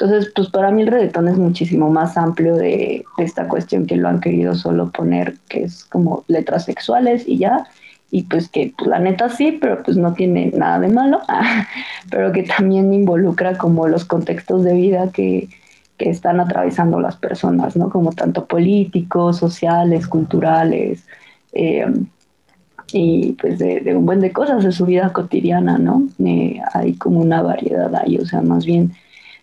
Entonces, 0.00 0.30
pues 0.32 0.48
para 0.50 0.70
mí 0.70 0.82
el 0.82 0.88
reggaetón 0.88 1.26
es 1.26 1.36
muchísimo 1.36 1.90
más 1.90 2.16
amplio 2.16 2.54
de, 2.54 3.04
esta 3.18 3.48
cuestión 3.48 3.84
que 3.84 3.96
lo 3.96 4.08
han 4.08 4.20
querido 4.20 4.54
solo 4.54 4.92
poner, 4.92 5.34
que 5.48 5.64
es 5.64 5.84
como 5.84 6.24
letras 6.28 6.66
sexuales 6.66 7.24
y 7.26 7.38
ya, 7.38 7.66
y 8.10 8.22
pues 8.24 8.48
que 8.48 8.72
pues, 8.76 8.88
la 8.88 8.98
neta 8.98 9.28
sí, 9.28 9.58
pero 9.60 9.82
pues 9.82 9.96
no 9.96 10.14
tiene 10.14 10.50
nada 10.54 10.80
de 10.80 10.88
malo, 10.88 11.20
pero 12.10 12.32
que 12.32 12.42
también 12.42 12.92
involucra 12.92 13.58
como 13.58 13.86
los 13.88 14.04
contextos 14.04 14.64
de 14.64 14.74
vida 14.74 15.10
que, 15.12 15.48
que 15.96 16.08
están 16.10 16.40
atravesando 16.40 17.00
las 17.00 17.16
personas, 17.16 17.76
¿no? 17.76 17.90
Como 17.90 18.12
tanto 18.12 18.46
políticos, 18.46 19.38
sociales, 19.38 20.06
culturales, 20.06 21.06
eh, 21.52 21.86
y 22.92 23.32
pues 23.32 23.58
de, 23.58 23.94
un 23.94 24.06
buen 24.06 24.20
de 24.20 24.32
cosas 24.32 24.64
de 24.64 24.72
su 24.72 24.86
vida 24.86 25.12
cotidiana, 25.12 25.76
¿no? 25.76 26.04
Eh, 26.24 26.60
hay 26.72 26.94
como 26.94 27.20
una 27.20 27.42
variedad 27.42 27.94
ahí, 27.94 28.16
o 28.16 28.24
sea, 28.24 28.40
más 28.40 28.64
bien 28.64 28.92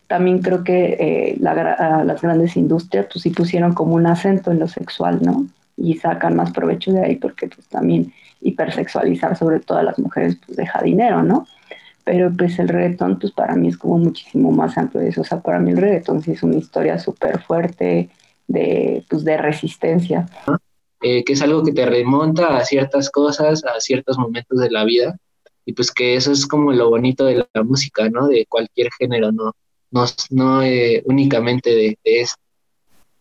también 0.08 0.40
creo 0.40 0.64
que 0.64 0.98
eh, 1.00 1.38
las 1.40 2.22
grandes 2.22 2.56
industrias 2.58 3.08
pues 3.12 3.24
sí 3.24 3.32
pusieron 3.32 3.74
como 3.74 3.96
un 3.96 4.06
acento 4.08 4.52
en 4.52 4.60
lo 4.60 4.68
sexual, 4.68 5.20
¿no? 5.22 5.48
Y 5.78 5.96
sacan 5.96 6.36
más 6.36 6.52
provecho 6.52 6.92
de 6.94 7.04
ahí 7.04 7.16
porque 7.16 7.48
pues 7.48 7.68
también 7.68 8.14
hipersexualizar 8.46 9.38
sobre 9.38 9.60
todo 9.60 9.80
a 9.80 9.84
las 9.84 10.00
mujeres 10.00 10.38
pues 10.46 10.58
deja 10.58 10.82
dinero, 10.82 11.24
¿no? 11.24 11.48
Pero 12.04 12.32
pues 12.36 12.60
el 12.60 12.70
reggaetón 12.70 13.20
pues 13.20 13.34
para 13.34 13.56
mí 13.56 13.70
es 13.70 13.78
como 13.78 13.98
muchísimo 13.98 14.52
más 14.52 14.78
amplio 14.78 15.02
de 15.02 15.10
eso, 15.10 15.22
o 15.22 15.24
sea, 15.24 15.42
para 15.42 15.60
mí 15.60 15.72
el 15.72 15.78
reggaetón 15.78 16.22
sí 16.22 16.32
es 16.32 16.44
una 16.44 16.58
historia 16.58 17.00
súper 17.00 17.42
fuerte 17.42 18.10
de, 18.48 19.04
pues, 19.10 19.24
de 19.24 19.38
resistencia. 19.38 20.28
Eh, 21.02 21.24
que 21.24 21.34
es 21.34 21.42
algo 21.42 21.64
que 21.64 21.74
te 21.74 21.86
remonta 21.86 22.58
a 22.58 22.66
ciertas 22.66 23.10
cosas, 23.10 23.64
a 23.66 23.80
ciertos 23.80 24.18
momentos 24.18 24.60
de 24.60 24.72
la 24.72 24.86
vida, 24.86 25.18
y 25.66 25.74
pues 25.74 25.92
que 25.92 26.16
eso 26.16 26.32
es 26.32 26.46
como 26.46 26.72
lo 26.72 26.90
bonito 26.90 27.26
de 27.26 27.46
la 27.54 27.64
música, 27.64 28.10
¿no? 28.10 28.28
De 28.28 28.46
cualquier 28.48 28.90
género, 28.98 29.32
¿no? 29.32 29.54
no, 30.30 30.64
eh, 30.64 31.02
únicamente 31.06 31.70
de, 31.72 31.98
esto. 32.04 32.42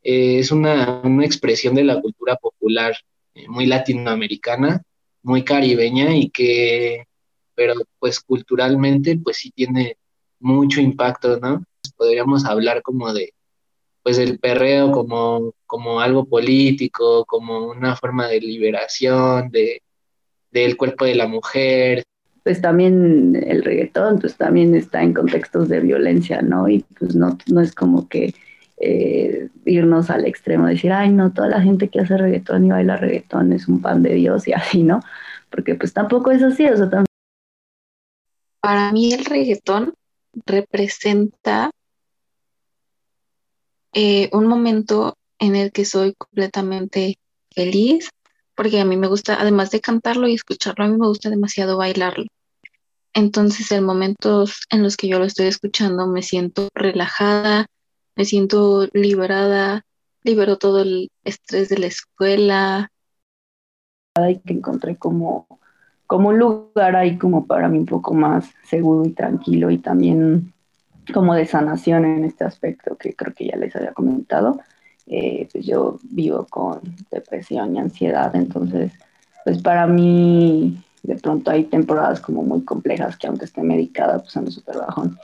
Eh, 0.02 0.38
es 0.40 0.50
una, 0.52 1.02
expresión 1.22 1.74
de 1.74 1.84
la 1.84 2.00
cultura 2.00 2.36
popular 2.36 2.94
eh, 3.34 3.48
muy 3.48 3.66
latinoamericana, 3.66 4.82
muy 5.24 5.42
caribeña 5.42 6.14
y 6.14 6.30
que, 6.30 7.06
pero 7.56 7.74
pues 7.98 8.20
culturalmente 8.20 9.18
pues 9.18 9.38
sí 9.38 9.50
tiene 9.50 9.96
mucho 10.38 10.80
impacto, 10.80 11.40
¿no? 11.40 11.64
Podríamos 11.96 12.44
hablar 12.44 12.82
como 12.82 13.12
de, 13.12 13.32
pues 14.02 14.18
del 14.18 14.38
perreo 14.38 14.92
como, 14.92 15.54
como 15.66 16.00
algo 16.00 16.26
político, 16.26 17.24
como 17.24 17.66
una 17.68 17.96
forma 17.96 18.28
de 18.28 18.40
liberación 18.40 19.50
de, 19.50 19.82
del 20.52 20.76
cuerpo 20.76 21.06
de 21.06 21.14
la 21.14 21.26
mujer, 21.26 22.04
pues 22.44 22.60
también 22.60 23.42
el 23.46 23.64
reggaetón, 23.64 24.18
pues 24.18 24.36
también 24.36 24.74
está 24.74 25.02
en 25.02 25.14
contextos 25.14 25.68
de 25.70 25.80
violencia, 25.80 26.42
¿no? 26.42 26.68
Y 26.68 26.84
pues 26.98 27.16
no, 27.16 27.38
no 27.46 27.60
es 27.62 27.74
como 27.74 28.06
que 28.08 28.34
eh, 28.86 29.48
irnos 29.64 30.10
al 30.10 30.26
extremo, 30.26 30.66
decir, 30.66 30.92
ay, 30.92 31.10
no, 31.10 31.32
toda 31.32 31.48
la 31.48 31.62
gente 31.62 31.88
que 31.88 32.00
hace 32.00 32.18
reggaetón 32.18 32.66
y 32.66 32.70
baila 32.70 32.96
reggaetón 32.96 33.52
es 33.52 33.66
un 33.66 33.80
pan 33.80 34.02
de 34.02 34.14
Dios 34.14 34.46
y 34.46 34.52
así, 34.52 34.82
¿no? 34.82 35.00
Porque 35.50 35.74
pues 35.74 35.92
tampoco 35.92 36.30
es 36.30 36.42
así, 36.42 36.66
o 36.66 36.76
sea, 36.76 36.90
también... 36.90 37.06
Para 38.60 38.92
mí 38.92 39.12
el 39.12 39.24
reggaetón 39.24 39.94
representa 40.46 41.70
eh, 43.94 44.28
un 44.32 44.46
momento 44.46 45.16
en 45.38 45.56
el 45.56 45.72
que 45.72 45.84
soy 45.84 46.14
completamente 46.14 47.18
feliz, 47.54 48.10
porque 48.54 48.80
a 48.80 48.84
mí 48.84 48.96
me 48.96 49.06
gusta, 49.06 49.40
además 49.40 49.70
de 49.70 49.80
cantarlo 49.80 50.28
y 50.28 50.34
escucharlo, 50.34 50.84
a 50.84 50.88
mí 50.88 50.98
me 50.98 51.08
gusta 51.08 51.30
demasiado 51.30 51.76
bailarlo. 51.76 52.26
Entonces, 53.14 53.70
en 53.70 53.84
momentos 53.84 54.60
en 54.70 54.82
los 54.82 54.96
que 54.96 55.08
yo 55.08 55.18
lo 55.18 55.24
estoy 55.24 55.46
escuchando, 55.46 56.06
me 56.06 56.22
siento 56.22 56.68
relajada, 56.74 57.66
me 58.16 58.24
siento 58.24 58.86
liberada, 58.92 59.84
libero 60.22 60.56
todo 60.58 60.82
el 60.82 61.10
estrés 61.24 61.68
de 61.68 61.78
la 61.78 61.86
escuela. 61.86 62.90
Y 64.28 64.38
que 64.38 64.52
encontré 64.54 64.96
como, 64.96 65.46
como 66.06 66.28
un 66.28 66.38
lugar 66.38 66.96
ahí 66.96 67.18
como 67.18 67.46
para 67.46 67.68
mí 67.68 67.78
un 67.78 67.86
poco 67.86 68.14
más 68.14 68.48
seguro 68.64 69.04
y 69.04 69.12
tranquilo 69.12 69.70
y 69.70 69.78
también 69.78 70.52
como 71.12 71.34
de 71.34 71.46
sanación 71.46 72.04
en 72.04 72.24
este 72.24 72.44
aspecto 72.44 72.96
que 72.96 73.14
creo 73.14 73.34
que 73.34 73.48
ya 73.48 73.56
les 73.56 73.74
había 73.76 73.92
comentado. 73.92 74.60
Eh, 75.06 75.48
pues 75.52 75.66
yo 75.66 75.98
vivo 76.02 76.46
con 76.48 76.80
depresión 77.10 77.76
y 77.76 77.78
ansiedad, 77.78 78.34
entonces 78.34 78.92
pues 79.44 79.60
para 79.60 79.86
mí 79.86 80.82
de 81.02 81.16
pronto 81.16 81.50
hay 81.50 81.64
temporadas 81.64 82.20
como 82.20 82.42
muy 82.42 82.64
complejas 82.64 83.18
que 83.18 83.26
aunque 83.26 83.44
esté 83.44 83.62
medicada, 83.62 84.20
pues 84.20 84.34
ando 84.36 84.50
súper 84.50 84.78
bajón. 84.78 85.18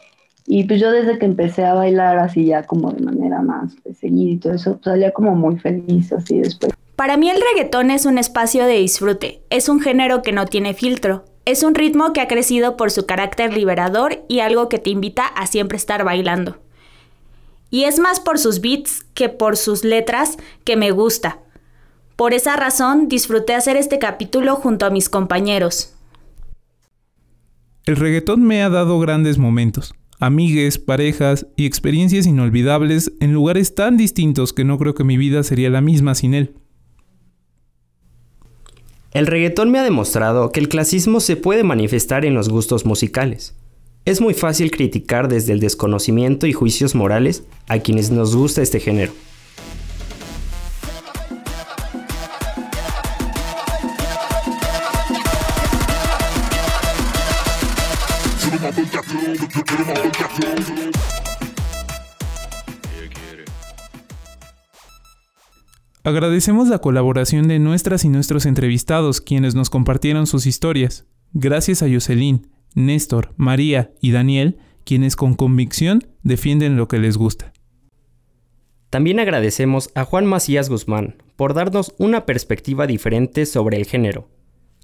Y 0.52 0.64
pues 0.64 0.80
yo 0.80 0.90
desde 0.90 1.16
que 1.16 1.26
empecé 1.26 1.64
a 1.64 1.74
bailar 1.74 2.18
así 2.18 2.46
ya 2.46 2.64
como 2.64 2.90
de 2.90 3.00
manera 3.00 3.40
más 3.40 3.72
seguida 4.00 4.32
y 4.32 4.36
todo 4.36 4.54
eso, 4.54 4.72
pues 4.72 4.86
salía 4.86 5.12
como 5.12 5.36
muy 5.36 5.56
feliz 5.60 6.12
así 6.12 6.40
después. 6.40 6.72
Para 6.96 7.16
mí 7.16 7.30
el 7.30 7.40
reggaetón 7.40 7.92
es 7.92 8.04
un 8.04 8.18
espacio 8.18 8.66
de 8.66 8.78
disfrute, 8.78 9.42
es 9.48 9.68
un 9.68 9.80
género 9.80 10.22
que 10.22 10.32
no 10.32 10.46
tiene 10.46 10.74
filtro, 10.74 11.24
es 11.44 11.62
un 11.62 11.76
ritmo 11.76 12.12
que 12.12 12.20
ha 12.20 12.26
crecido 12.26 12.76
por 12.76 12.90
su 12.90 13.06
carácter 13.06 13.54
liberador 13.54 14.24
y 14.26 14.40
algo 14.40 14.68
que 14.68 14.80
te 14.80 14.90
invita 14.90 15.24
a 15.24 15.46
siempre 15.46 15.76
estar 15.76 16.02
bailando. 16.02 16.58
Y 17.70 17.84
es 17.84 18.00
más 18.00 18.18
por 18.18 18.40
sus 18.40 18.60
beats 18.60 19.04
que 19.14 19.28
por 19.28 19.56
sus 19.56 19.84
letras 19.84 20.36
que 20.64 20.74
me 20.74 20.90
gusta. 20.90 21.38
Por 22.16 22.34
esa 22.34 22.56
razón 22.56 23.06
disfruté 23.06 23.54
hacer 23.54 23.76
este 23.76 24.00
capítulo 24.00 24.56
junto 24.56 24.84
a 24.84 24.90
mis 24.90 25.08
compañeros. 25.08 25.94
El 27.86 27.94
reggaetón 27.94 28.42
me 28.42 28.64
ha 28.64 28.68
dado 28.68 28.98
grandes 28.98 29.38
momentos, 29.38 29.94
amigues, 30.20 30.78
parejas 30.78 31.46
y 31.56 31.66
experiencias 31.66 32.26
inolvidables 32.26 33.12
en 33.20 33.33
lugares 33.33 33.74
tan 33.74 33.96
distintos 33.96 34.52
que 34.52 34.64
no 34.64 34.78
creo 34.78 34.94
que 34.94 35.02
mi 35.02 35.16
vida 35.16 35.42
sería 35.42 35.70
la 35.70 35.80
misma 35.80 36.14
sin 36.14 36.35
él. 36.35 36.54
El 39.12 39.26
reggaetón 39.26 39.72
me 39.72 39.80
ha 39.80 39.83
demostrado 39.83 40.52
que 40.52 40.61
el 40.61 40.68
clasismo 40.68 41.18
se 41.18 41.35
puede 41.35 41.64
manifestar 41.64 42.24
en 42.24 42.35
los 42.35 42.48
gustos 42.48 42.87
musicales. 42.87 43.56
Es 44.04 44.20
muy 44.20 44.35
fácil 44.35 44.70
criticar 44.70 45.28
desde 45.28 45.52
el 45.52 45.61
desconocimiento 45.61 46.46
y 46.46 46.52
juicios 46.52 46.94
morales 46.94 47.42
a 47.66 47.80
quienes 47.80 48.11
nos 48.11 48.37
gusta 48.37 48.62
este 48.62 48.78
género. 48.78 49.12
Agradecemos 66.02 66.68
la 66.68 66.78
colaboración 66.78 67.46
de 67.48 67.58
nuestras 67.58 68.04
y 68.04 68.08
nuestros 68.08 68.46
entrevistados 68.46 69.20
quienes 69.20 69.54
nos 69.54 69.68
compartieron 69.68 70.26
sus 70.26 70.46
historias. 70.46 71.06
Gracias 71.32 71.82
a 71.82 71.88
Jocelyn, 71.92 72.48
Néstor, 72.74 73.34
María 73.36 73.92
y 74.00 74.12
Daniel, 74.12 74.58
quienes 74.84 75.14
con 75.14 75.34
convicción 75.34 76.02
defienden 76.22 76.76
lo 76.76 76.88
que 76.88 76.98
les 76.98 77.16
gusta. 77.16 77.52
También 78.88 79.20
agradecemos 79.20 79.90
a 79.94 80.04
Juan 80.04 80.26
Macías 80.26 80.68
Guzmán 80.68 81.22
por 81.36 81.54
darnos 81.54 81.94
una 81.98 82.24
perspectiva 82.24 82.86
diferente 82.86 83.44
sobre 83.46 83.76
el 83.76 83.84
género 83.84 84.28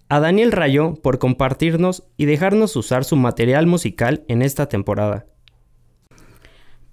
a 0.09 0.20
Daniel 0.20 0.52
Rayo 0.52 0.94
por 0.94 1.18
compartirnos 1.18 2.05
y 2.16 2.26
dejarnos 2.26 2.76
usar 2.76 3.05
su 3.05 3.16
material 3.16 3.66
musical 3.66 4.24
en 4.29 4.42
esta 4.42 4.68
temporada. 4.68 5.26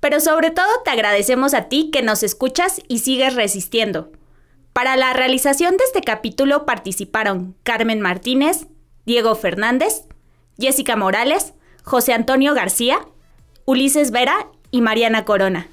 Pero 0.04 0.20
sobre 0.20 0.52
todo 0.52 0.68
te 0.84 0.92
agradecemos 0.92 1.54
a 1.54 1.70
ti 1.70 1.90
que 1.90 2.02
nos 2.02 2.24
escuchas 2.24 2.82
y 2.90 3.00
sigues 3.00 3.36
resistiendo. 3.36 4.12
Para 4.74 4.98
la 4.98 5.14
realización 5.14 5.78
de 5.78 5.86
este 5.86 6.02
capítulo 6.02 6.66
participaron 6.66 7.56
Carmen 7.64 8.02
Martínez, 8.02 8.68
Diego 9.06 9.34
Fernández, 9.34 10.04
Jessica 10.60 10.98
Morales, 10.98 11.54
José 11.84 12.12
Antonio 12.12 12.54
García, 12.54 13.00
Ulises 13.64 14.12
Vera 14.12 14.50
y 14.72 14.82
Mariana 14.82 15.24
Corona. 15.24 15.68